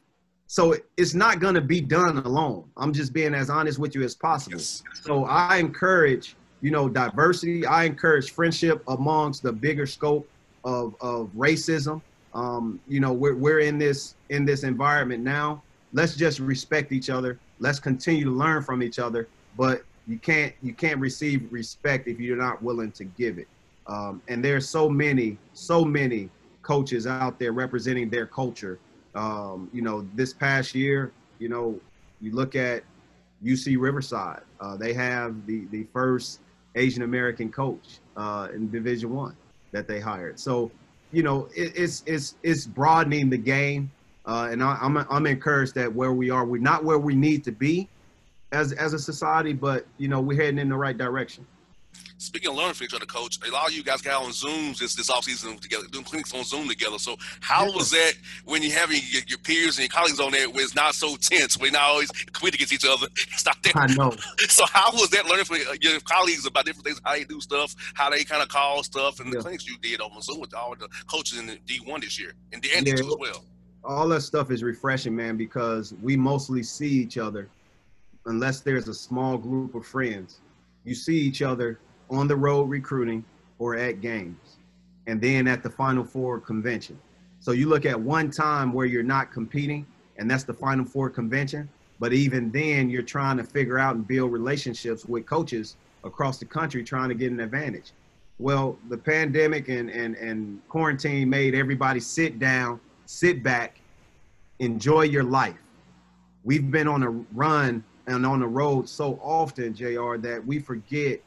So 0.47 0.75
it's 0.97 1.15
not 1.15 1.41
going 1.41 1.55
to 1.55 1.63
be 1.63 1.81
done 1.81 2.19
alone. 2.19 2.69
I'm 2.77 2.93
just 2.93 3.13
being 3.13 3.35
as 3.35 3.49
honest 3.49 3.79
with 3.79 3.95
you 3.95 4.03
as 4.03 4.15
possible. 4.15 4.59
Yes. 4.59 4.83
so 5.03 5.25
i 5.25 5.57
encourage 5.57 6.37
you 6.61 6.71
know 6.71 6.89
diversity. 6.89 7.67
I 7.67 7.85
encourage 7.85 8.33
friendship 8.33 8.83
amongst 8.89 9.43
the 9.43 9.53
bigger 9.53 9.87
scope 9.87 10.29
of, 10.65 10.97
of 11.01 11.31
racism 11.37 12.01
um, 12.35 12.81
you 12.89 13.01
know, 13.01 13.13
we're, 13.13 13.37
we're 13.37 13.61
in 13.61 13.79
this 13.79 14.17
in 14.29 14.45
this 14.45 14.65
environment 14.65 15.23
now. 15.23 15.63
Let's 15.93 16.17
just 16.17 16.41
respect 16.41 16.93
each 16.93 17.09
other. 17.09 17.39
Let's 17.61 17.79
continue 17.79 18.25
to 18.25 18.31
learn 18.31 18.63
from 18.63 18.83
each 18.83 18.99
other. 18.99 19.29
But 19.57 19.85
you 20.07 20.19
can't 20.19 20.53
you 20.63 20.75
can't 20.75 20.99
receive 20.99 21.51
respect 21.53 22.09
if 22.09 22.19
you're 22.19 22.37
not 22.37 22.63
willing 22.63 22.91
to 22.93 23.05
give 23.05 23.39
it. 23.39 23.49
Um, 23.87 24.21
and 24.29 24.45
there's 24.45 24.69
so 24.69 24.89
many 24.89 25.39
so 25.53 25.85
many 25.85 26.29
coaches 26.63 27.07
out 27.07 27.39
there 27.39 27.53
representing 27.53 28.11
their 28.11 28.27
culture. 28.27 28.79
Um, 29.15 29.71
you 29.73 29.83
know, 29.83 30.07
this 30.15 30.33
past 30.33 30.75
year, 30.75 31.13
you 31.39 31.49
know, 31.49 31.79
you 32.21 32.33
look 32.33 32.57
at 32.57 32.83
UC 33.45 33.77
Riverside. 33.79 34.41
Uh, 34.61 34.77
they 34.77 34.93
have 34.93 35.47
the 35.47 35.67
the 35.67 35.87
first 35.93 36.41
Asian 36.75 37.03
American 37.03 37.53
coach 37.53 38.01
uh, 38.17 38.49
in 38.53 38.69
Division 38.71 39.15
One 39.15 39.37
that 39.71 39.87
they 39.87 40.01
hired. 40.01 40.41
So 40.41 40.73
you 41.15 41.23
know, 41.23 41.49
it, 41.55 41.73
it's 41.77 42.03
it's 42.07 42.35
it's 42.43 42.67
broadening 42.67 43.31
the 43.31 43.39
game, 43.39 43.91
uh, 44.27 44.49
and 44.51 44.63
I, 44.63 44.79
am 44.83 44.99
I'm, 44.99 45.07
I'm 45.11 45.27
encouraged 45.27 45.75
that 45.77 45.93
where 45.93 46.13
we 46.13 46.31
are, 46.31 46.45
we're 46.45 46.61
not 46.61 46.85
where 46.85 46.99
we 46.99 47.15
need 47.15 47.45
to 47.45 47.53
be 47.53 47.89
as 48.53 48.73
as 48.73 48.95
a 48.95 48.99
society, 48.99 49.53
but 49.53 49.87
you 49.99 50.09
know, 50.09 50.21
we're 50.21 50.41
heading 50.41 50.59
in 50.59 50.69
the 50.69 50.77
right 50.77 50.97
direction. 50.97 51.47
Speaking 52.19 52.51
of 52.51 52.57
learning 52.57 52.75
from 52.75 52.85
each 52.87 52.95
other, 52.95 53.07
coach, 53.07 53.39
a 53.47 53.51
lot 53.51 53.69
of 53.69 53.75
you 53.75 53.83
guys 53.83 54.01
got 54.01 54.23
on 54.23 54.31
Zooms 54.31 54.79
this 54.79 54.95
this 54.95 55.11
offseason 55.11 55.61
together, 55.61 55.85
doing 55.91 56.05
clinics 56.05 56.33
on 56.35 56.45
Zoom 56.45 56.69
together. 56.69 56.99
So 56.99 57.17
how 57.41 57.67
was 57.73 57.91
that 57.91 58.15
when 58.45 58.63
you 58.63 58.71
having 58.71 59.01
your, 59.11 59.23
your, 59.27 59.39
peers 59.39 59.79
and 59.79 59.85
your 59.85 59.89
colleagues 59.91 60.21
on 60.21 60.33
there 60.33 60.49
where 60.49 60.63
it's 60.63 60.75
not 60.75 60.95
so 60.95 61.17
tense, 61.17 61.59
we're 61.59 61.71
not 61.71 61.83
always 61.83 62.11
competing 62.11 62.59
against 62.59 62.73
each 62.73 62.87
other? 62.89 63.07
It's 63.35 63.45
not 63.47 63.63
that. 63.65 63.77
I 63.77 63.87
know. 63.95 64.15
So 64.49 64.65
how 64.67 64.93
was 64.93 65.11
that 65.11 65.27
learning 65.27 65.45
from 65.45 65.57
uh, 65.57 65.75
your 65.81 65.99
colleagues 66.01 66.47
about 66.47 66.65
different 66.65 66.87
things, 66.87 67.01
how 67.05 67.15
they 67.15 67.25
do 67.25 67.41
stuff, 67.41 67.75
how 67.95 68.11
they 68.11 68.23
kind 68.23 68.43
of 68.43 68.49
call 68.49 68.83
stuff, 68.83 69.19
and 69.19 69.29
yeah. 69.29 69.39
the 69.39 69.43
clinics 69.43 69.67
you 69.67 69.77
did 69.79 70.01
on 70.01 70.11
Zoom 70.23 70.41
with 70.41 70.55
all 70.55 70.75
the 70.77 70.89
coaches 71.11 71.39
in 71.39 71.47
the 71.47 71.57
D1 71.67 72.01
this 72.03 72.19
year 72.19 72.35
and 72.53 72.63
the 72.63 72.69
yeah. 72.69 72.93
as 72.93 73.03
well? 73.19 73.45
All 73.83 74.09
that 74.09 74.23
stuff 74.23 74.51
is 74.51 74.63
refreshing, 74.63 75.15
man, 75.15 75.37
because 75.37 75.95
we 76.03 76.17
mostly 76.17 76.63
see 76.63 76.89
each 76.89 77.19
other 77.19 77.49
unless 78.27 78.61
there's 78.61 78.89
a 78.89 78.95
small 78.95 79.37
group 79.37 79.75
of 79.75 79.87
friends. 79.87 80.41
You 80.85 80.95
see 80.95 81.19
each 81.19 81.43
other 81.43 81.81
on 82.11 82.29
the 82.29 82.37
road 82.37 82.65
recruiting 82.65 83.25
or 83.59 83.77
at 83.77 84.01
games, 84.01 84.57
and 85.07 85.21
then 85.21 85.49
at 85.49 85.63
the 85.63 85.71
Final 85.71 86.05
Four 86.05 86.41
convention. 86.41 86.99
So 87.41 87.53
you 87.53 87.69
look 87.69 87.87
at 87.87 87.99
one 87.99 88.31
time 88.31 88.73
where 88.73 88.87
you're 88.87 89.03
not 89.03 89.33
competing, 89.33 89.87
and 90.19 90.31
that's 90.31 90.45
the 90.45 90.55
Final 90.55 90.85
Four 90.85 91.11
convention. 91.11 91.69
But 92.01 92.13
even 92.13 92.51
then, 92.51 92.91
you're 92.91 93.03
trying 93.03 93.37
to 93.37 93.45
figure 93.45 93.79
out 93.79 93.95
and 93.95 94.07
build 94.07 94.33
relationships 94.33 95.07
with 95.07 95.27
coaches 95.27 95.77
across 96.03 96.39
the 96.39 96.45
country 96.45 96.83
trying 96.83 97.09
to 97.09 97.15
get 97.15 97.31
an 97.31 97.41
advantage. 97.41 97.93
Well, 98.39 98.77
the 98.89 98.99
pandemic 98.99 99.69
and, 99.69 99.89
and, 99.89 100.17
and 100.17 100.61
quarantine 100.69 101.31
made 101.31 101.55
everybody 101.55 102.01
sit 102.01 102.39
down, 102.39 102.81
sit 103.07 103.43
back, 103.43 103.81
enjoy 104.59 105.03
your 105.03 105.23
life. 105.23 105.57
We've 106.43 106.71
been 106.71 106.89
on 106.89 107.03
a 107.05 107.11
run 107.33 107.85
and 108.07 108.27
on 108.27 108.41
the 108.41 108.47
road 108.47 108.89
so 108.89 109.19
often, 109.23 109.75
JR, 109.75 110.17
that 110.19 110.43
we 110.45 110.59
forget 110.59 111.21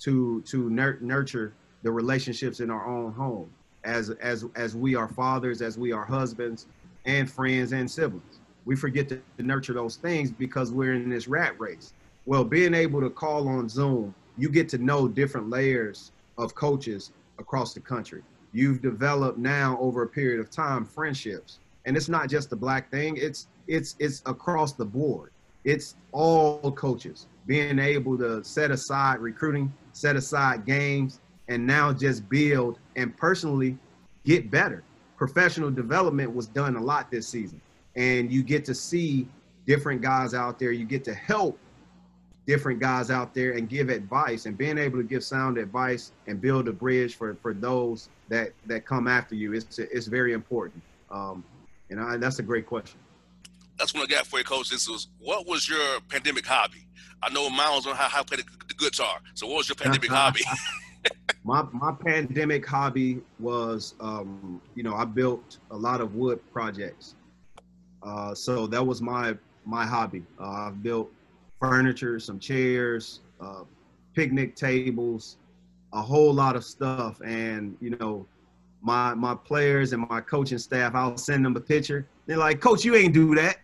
to 0.00 0.42
to 0.42 0.70
nurture 0.70 1.52
the 1.82 1.90
relationships 1.90 2.60
in 2.60 2.70
our 2.70 2.86
own 2.86 3.12
home 3.12 3.50
as 3.84 4.10
as 4.10 4.44
as 4.54 4.76
we 4.76 4.94
are 4.94 5.08
fathers, 5.08 5.62
as 5.62 5.78
we 5.78 5.92
are 5.92 6.04
husbands 6.04 6.66
and 7.06 7.30
friends 7.30 7.72
and 7.72 7.90
siblings. 7.90 8.40
We 8.64 8.76
forget 8.76 9.08
to, 9.08 9.20
to 9.38 9.42
nurture 9.42 9.72
those 9.72 9.96
things 9.96 10.30
because 10.30 10.70
we're 10.70 10.94
in 10.94 11.08
this 11.08 11.26
rat 11.28 11.58
race. 11.58 11.92
Well, 12.26 12.44
being 12.44 12.74
able 12.74 13.00
to 13.00 13.10
call 13.10 13.48
on 13.48 13.68
Zoom, 13.68 14.14
you 14.36 14.50
get 14.50 14.68
to 14.70 14.78
know 14.78 15.08
different 15.08 15.48
layers 15.48 16.12
of 16.38 16.54
coaches 16.54 17.12
across 17.38 17.74
the 17.74 17.80
country. 17.80 18.22
You've 18.52 18.82
developed 18.82 19.38
now 19.38 19.78
over 19.80 20.02
a 20.02 20.06
period 20.06 20.40
of 20.40 20.50
time 20.50 20.84
friendships. 20.84 21.58
And 21.86 21.96
it's 21.96 22.08
not 22.08 22.28
just 22.28 22.50
the 22.50 22.56
black 22.56 22.90
thing, 22.90 23.16
it's 23.16 23.48
it's 23.66 23.96
it's 23.98 24.22
across 24.26 24.72
the 24.74 24.84
board. 24.84 25.30
It's 25.64 25.96
all 26.12 26.72
coaches 26.72 27.26
being 27.46 27.78
able 27.78 28.16
to 28.18 28.42
set 28.44 28.70
aside 28.70 29.18
recruiting 29.20 29.72
set 29.92 30.16
aside 30.16 30.64
games, 30.64 31.20
and 31.48 31.66
now 31.66 31.92
just 31.92 32.28
build 32.28 32.78
and 32.96 33.16
personally 33.16 33.76
get 34.24 34.50
better. 34.50 34.82
Professional 35.16 35.70
development 35.70 36.34
was 36.34 36.46
done 36.46 36.76
a 36.76 36.82
lot 36.82 37.10
this 37.10 37.28
season, 37.28 37.60
and 37.96 38.32
you 38.32 38.42
get 38.42 38.64
to 38.64 38.74
see 38.74 39.26
different 39.66 40.00
guys 40.00 40.32
out 40.32 40.58
there. 40.58 40.72
You 40.72 40.86
get 40.86 41.04
to 41.04 41.14
help 41.14 41.58
different 42.46 42.80
guys 42.80 43.10
out 43.10 43.34
there 43.34 43.52
and 43.52 43.68
give 43.68 43.90
advice 43.90 44.46
and 44.46 44.56
being 44.56 44.78
able 44.78 44.96
to 44.96 45.04
give 45.04 45.22
sound 45.22 45.58
advice 45.58 46.12
and 46.26 46.40
build 46.40 46.68
a 46.68 46.72
bridge 46.72 47.16
for, 47.16 47.34
for 47.34 47.52
those 47.52 48.08
that, 48.28 48.52
that 48.66 48.86
come 48.86 49.06
after 49.06 49.34
you. 49.34 49.52
It's, 49.52 49.78
it's 49.78 50.06
very 50.06 50.32
important. 50.32 50.82
Um, 51.10 51.44
and 51.90 52.00
I, 52.00 52.16
that's 52.16 52.38
a 52.38 52.42
great 52.42 52.66
question. 52.66 52.98
That's 53.80 53.94
what 53.94 54.02
I 54.02 54.14
got 54.14 54.26
for 54.26 54.38
you, 54.38 54.44
coach. 54.44 54.68
This 54.68 54.86
was 54.86 55.08
what 55.18 55.46
was 55.46 55.66
your 55.66 56.00
pandemic 56.10 56.46
hobby? 56.46 56.86
I 57.22 57.30
know 57.30 57.48
Miles 57.48 57.86
on 57.86 57.96
how, 57.96 58.10
how 58.10 58.20
to 58.20 58.24
play 58.26 58.36
the, 58.36 58.44
the 58.68 58.74
guitar. 58.74 59.20
So 59.32 59.46
what 59.46 59.56
was 59.56 59.70
your 59.70 59.76
pandemic 59.76 60.10
hobby? 60.20 60.42
my 61.44 61.62
my 61.72 61.92
pandemic 61.92 62.66
hobby 62.66 63.22
was 63.38 63.94
um, 64.00 64.60
you 64.74 64.82
know 64.82 64.94
I 64.94 65.06
built 65.06 65.56
a 65.70 65.76
lot 65.76 66.02
of 66.02 66.14
wood 66.14 66.40
projects. 66.52 67.14
Uh, 68.02 68.34
so 68.34 68.66
that 68.66 68.86
was 68.86 69.00
my 69.00 69.34
my 69.64 69.86
hobby. 69.86 70.24
Uh, 70.38 70.68
I've 70.68 70.82
built 70.82 71.10
furniture, 71.58 72.20
some 72.20 72.38
chairs, 72.38 73.20
uh, 73.40 73.64
picnic 74.14 74.56
tables, 74.56 75.38
a 75.94 76.02
whole 76.02 76.34
lot 76.34 76.54
of 76.54 76.64
stuff. 76.64 77.18
And 77.22 77.78
you 77.80 77.96
know, 77.98 78.26
my 78.82 79.14
my 79.14 79.34
players 79.34 79.94
and 79.94 80.06
my 80.10 80.20
coaching 80.20 80.58
staff, 80.58 80.94
I'll 80.94 81.16
send 81.16 81.46
them 81.46 81.56
a 81.56 81.60
picture. 81.60 82.06
They're 82.30 82.38
like, 82.38 82.60
"Coach, 82.60 82.84
you 82.84 82.94
ain't 82.94 83.12
do 83.12 83.34
that," 83.34 83.56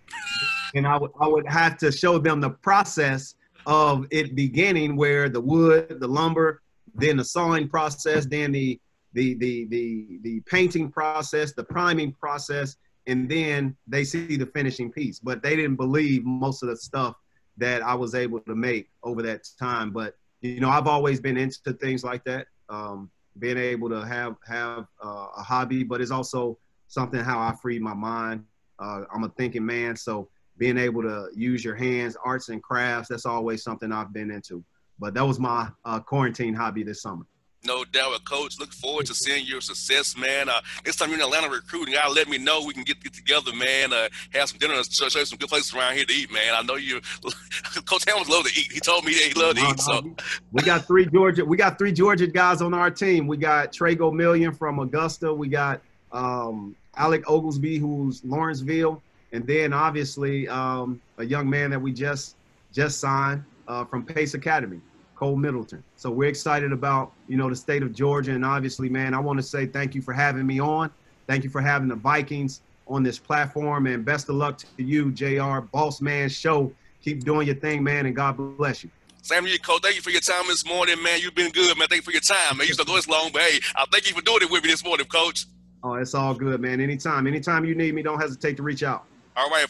and 0.75 0.89
I 0.89 0.99
would 0.99 1.13
I 1.21 1.29
would 1.29 1.47
have 1.47 1.79
to 1.79 1.93
show 1.93 2.19
them 2.19 2.41
the 2.41 2.51
process 2.51 3.37
of 3.65 4.09
it 4.11 4.35
beginning 4.35 4.97
where 4.97 5.29
the 5.29 5.41
wood, 5.41 6.01
the 6.01 6.09
lumber, 6.09 6.63
then 6.93 7.17
the 7.17 7.25
sawing 7.25 7.69
process, 7.69 8.27
then 8.27 8.51
the 8.51 8.81
the 9.13 9.35
the 9.35 9.67
the 9.67 10.19
the 10.25 10.41
painting 10.47 10.91
process, 10.91 11.53
the 11.53 11.63
priming 11.63 12.11
process, 12.11 12.77
and 13.07 13.29
then 13.29 13.77
they 13.87 14.03
see 14.03 14.37
the 14.37 14.47
finishing 14.47 14.91
piece. 14.91 15.21
But 15.21 15.45
they 15.45 15.55
didn't 15.55 15.77
believe 15.77 16.25
most 16.25 16.65
of 16.65 16.69
the 16.69 16.77
stuff 16.77 17.15
that 17.59 17.83
I 17.83 17.95
was 17.95 18.17
able 18.17 18.41
to 18.41 18.57
make 18.57 18.89
over 19.05 19.23
that 19.23 19.47
time. 19.61 19.93
But 19.93 20.17
you 20.41 20.59
know, 20.59 20.71
I've 20.71 20.89
always 20.89 21.21
been 21.21 21.37
into 21.37 21.73
things 21.75 22.03
like 22.03 22.25
that. 22.25 22.49
Um, 22.69 23.13
being 23.39 23.59
able 23.59 23.91
to 23.91 24.05
have 24.05 24.35
have 24.45 24.89
uh, 25.05 25.29
a 25.37 25.43
hobby, 25.45 25.85
but 25.85 26.01
it's 26.01 26.11
also 26.11 26.59
something 26.89 27.21
how 27.21 27.39
I 27.39 27.55
free 27.63 27.79
my 27.79 27.95
mind. 27.95 28.43
Uh, 28.79 29.03
I'm 29.15 29.25
a 29.25 29.29
thinking 29.31 29.65
man, 29.65 29.97
so 29.97 30.29
being 30.59 30.79
able 30.79 31.03
to 31.03 31.29
use 31.35 31.65
your 31.65 31.75
hands, 31.75 32.17
arts 32.25 32.49
and 32.49 32.63
crafts, 32.63 33.09
that's 33.09 33.27
always 33.27 33.63
something 33.63 33.93
I've 33.93 34.13
been 34.13 34.31
into. 34.31 34.65
But 34.99 35.15
that 35.15 35.27
was 35.27 35.39
my 35.39 35.69
uh, 35.85 36.01
quarantine 36.01 36.55
hobby 36.55 36.83
this 36.83 37.03
summer. 37.03 37.27
No 37.67 37.85
doubt, 37.85 38.25
Coach. 38.25 38.59
Look 38.61 38.73
forward 38.73 39.07
to 39.07 39.15
seeing 39.15 39.45
your 39.45 39.61
success, 39.61 40.17
man. 40.17 40.49
Uh, 40.49 40.61
next 40.85 40.97
time 40.97 41.09
you're 41.09 41.19
in 41.19 41.25
Atlanta 41.25 41.49
recruiting, 41.51 41.95
gotta 41.95 42.13
let 42.13 42.29
me 42.29 42.39
know. 42.39 42.63
We 42.65 42.73
can 42.73 42.85
get, 42.85 43.03
get 43.03 43.13
together, 43.13 43.53
man. 43.53 43.93
Uh, 43.93 44.09
have 44.33 44.49
some 44.51 44.59
dinner 44.59 44.75
and 44.75 44.87
show, 44.93 45.09
show 45.09 45.19
you 45.19 45.25
some 45.25 45.39
good 45.39 45.49
places 45.49 45.75
around 45.75 45.97
here 45.97 46.05
to 46.05 46.13
eat, 46.13 46.31
man. 46.33 46.55
I 46.55 46.63
know 46.63 46.77
you, 46.77 47.01
Coach 47.87 48.05
Hammonds 48.07 48.29
love 48.29 48.45
to 48.45 48.61
eat. 48.61 48.71
He 48.71 48.79
told 48.79 49.05
me 49.05 49.15
that 49.15 49.23
he 49.23 49.35
loved 49.35 49.59
to 49.59 49.65
eat. 49.65 49.81
So 49.81 50.15
we 50.53 50.63
got 50.63 50.87
three 50.87 51.07
Georgia. 51.07 51.45
We 51.45 51.57
got 51.57 51.77
three 51.77 51.93
Georgia 51.93 52.29
guys 52.29 52.63
on 52.63 52.73
our 52.73 52.91
team. 52.91 53.27
We 53.27 53.37
got 53.37 53.73
Tre 53.73 53.97
Gomillion 53.97 54.57
from 54.57 54.79
Augusta. 54.79 55.33
We 55.35 55.49
got 55.49 55.81
um, 56.13 56.77
Alec 56.97 57.29
Oglesby, 57.29 57.79
who's 57.79 58.25
Lawrenceville 58.25 59.03
and 59.33 59.47
then 59.47 59.73
obviously 59.73 60.49
um, 60.49 61.01
a 61.19 61.25
young 61.25 61.49
man 61.49 61.71
that 61.71 61.81
we 61.81 61.93
just 61.93 62.37
just 62.73 63.01
signed 63.01 63.45
uh, 63.69 63.85
from 63.85 64.05
Pace 64.05 64.35
Academy, 64.35 64.81
Cole 65.15 65.37
Middleton. 65.37 65.83
So 65.97 66.11
we're 66.11 66.29
excited 66.29 66.73
about 66.73 67.13
you 67.29 67.37
know 67.37 67.49
the 67.49 67.57
state 67.57 67.83
of 67.83 67.95
Georgia, 67.95 68.33
and 68.33 68.45
obviously, 68.45 68.89
man, 68.89 69.15
I 69.15 69.21
want 69.21 69.39
to 69.39 69.43
say 69.43 69.67
thank 69.67 69.95
you 69.95 70.03
for 70.03 70.13
having 70.13 70.47
me 70.47 70.61
on. 70.61 70.91
Thank 71.27 71.45
you 71.45 71.51
for 71.51 71.61
having 71.61 71.89
the 71.89 71.97
Vikings 71.97 72.63
on 72.87 73.03
this 73.03 73.19
platform, 73.19 73.87
and 73.87 74.05
best 74.05 74.29
of 74.29 74.37
luck 74.37 74.59
to 74.59 74.83
you, 74.83 75.11
Jr. 75.13 75.61
Boss 75.61 76.01
Man 76.01 76.29
Show. 76.29 76.73
Keep 77.03 77.25
doing 77.25 77.47
your 77.47 77.57
thing, 77.57 77.83
man, 77.85 78.07
and 78.07 78.15
God 78.15 78.37
bless 78.57 78.85
you. 78.85 78.91
To 79.25 79.49
you, 79.49 79.59
Coach. 79.59 79.83
Thank 79.83 79.97
you 79.97 80.03
for 80.03 80.11
your 80.11 80.21
time 80.21 80.47
this 80.47 80.65
morning, 80.65 81.03
man. 81.03 81.19
You've 81.21 81.35
been 81.35 81.51
good, 81.51 81.77
man. 81.77 81.89
Thank 81.89 82.03
you 82.03 82.05
for 82.05 82.13
your 82.13 82.21
time, 82.21 82.59
man. 82.59 82.69
You 82.69 82.75
still 82.75 82.85
go 82.85 82.95
this 82.95 83.09
long, 83.09 83.31
but 83.33 83.43
hey, 83.43 83.59
I 83.75 83.85
thank 83.91 84.09
you 84.09 84.15
for 84.15 84.23
doing 84.23 84.39
it 84.43 84.51
with 84.51 84.63
me 84.63 84.71
this 84.71 84.85
morning, 84.85 85.07
Coach. 85.07 85.47
Oh, 85.87 85.95
it's 85.95 86.15
all 86.15 86.35
good, 86.35 86.61
man. 86.61 86.81
Anytime, 86.81 87.29
anytime 87.29 87.65
you 87.65 87.77
need 87.77 87.95
me, 87.95 88.03
don't 88.03 88.21
hesitate 88.21 88.57
to 88.57 88.65
reach 88.65 88.83
out. 88.83 89.05
All 89.37 89.49
right. 89.51 89.67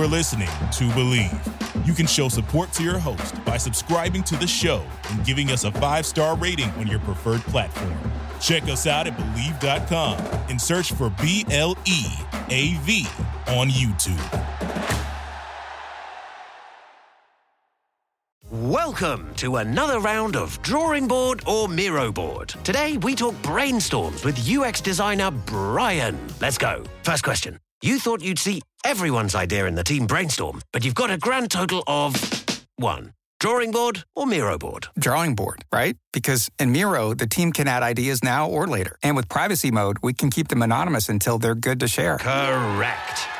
For 0.00 0.06
listening 0.06 0.48
to 0.48 0.84
Bleav. 0.94 1.86
You 1.86 1.92
can 1.92 2.06
show 2.06 2.30
support 2.30 2.72
to 2.72 2.82
your 2.82 2.98
host 2.98 3.44
by 3.44 3.58
subscribing 3.58 4.22
to 4.22 4.36
the 4.36 4.46
show 4.46 4.82
and 5.10 5.22
giving 5.26 5.50
us 5.50 5.64
a 5.64 5.72
five 5.72 6.06
star 6.06 6.38
rating 6.38 6.70
on 6.78 6.86
your 6.86 7.00
preferred 7.00 7.42
platform. 7.42 7.92
Check 8.40 8.62
us 8.62 8.86
out 8.86 9.06
at 9.06 9.14
Bleav.com 9.18 10.16
and 10.48 10.58
search 10.58 10.92
for 10.92 11.10
B 11.20 11.44
L 11.50 11.76
E 11.84 12.06
A 12.48 12.78
V 12.78 13.06
on 13.48 13.68
YouTube. 13.68 14.16
Welcome 18.50 19.34
to 19.34 19.56
another 19.56 20.00
round 20.00 20.34
of 20.34 20.62
Drawing 20.62 21.08
Board 21.08 21.42
or 21.46 21.68
Miro 21.68 22.10
Board. 22.10 22.54
Today 22.64 22.96
we 22.96 23.14
talk 23.14 23.34
brainstorms 23.42 24.24
with 24.24 24.48
UX 24.48 24.80
designer 24.80 25.30
Brian. 25.30 26.18
Let's 26.40 26.56
go. 26.56 26.84
First 27.02 27.22
question 27.22 27.60
You 27.82 27.98
thought 27.98 28.20
you'd 28.20 28.38
see 28.38 28.60
everyone's 28.84 29.34
idea 29.34 29.64
in 29.64 29.74
the 29.74 29.82
team 29.82 30.06
brainstorm, 30.06 30.60
but 30.70 30.84
you've 30.84 30.94
got 30.94 31.10
a 31.10 31.16
grand 31.16 31.50
total 31.50 31.82
of 31.86 32.14
one. 32.76 33.14
Drawing 33.38 33.70
board 33.70 34.04
or 34.14 34.26
Miro 34.26 34.58
board? 34.58 34.88
Drawing 34.98 35.34
board, 35.34 35.64
right? 35.72 35.96
Because 36.12 36.50
in 36.58 36.72
Miro, 36.72 37.14
the 37.14 37.26
team 37.26 37.52
can 37.52 37.66
add 37.66 37.82
ideas 37.82 38.22
now 38.22 38.46
or 38.46 38.66
later. 38.66 38.98
And 39.02 39.16
with 39.16 39.30
privacy 39.30 39.70
mode, 39.70 39.96
we 40.02 40.12
can 40.12 40.28
keep 40.28 40.48
them 40.48 40.60
anonymous 40.60 41.08
until 41.08 41.38
they're 41.38 41.54
good 41.54 41.80
to 41.80 41.88
share. 41.88 42.18
Correct. 42.18 43.39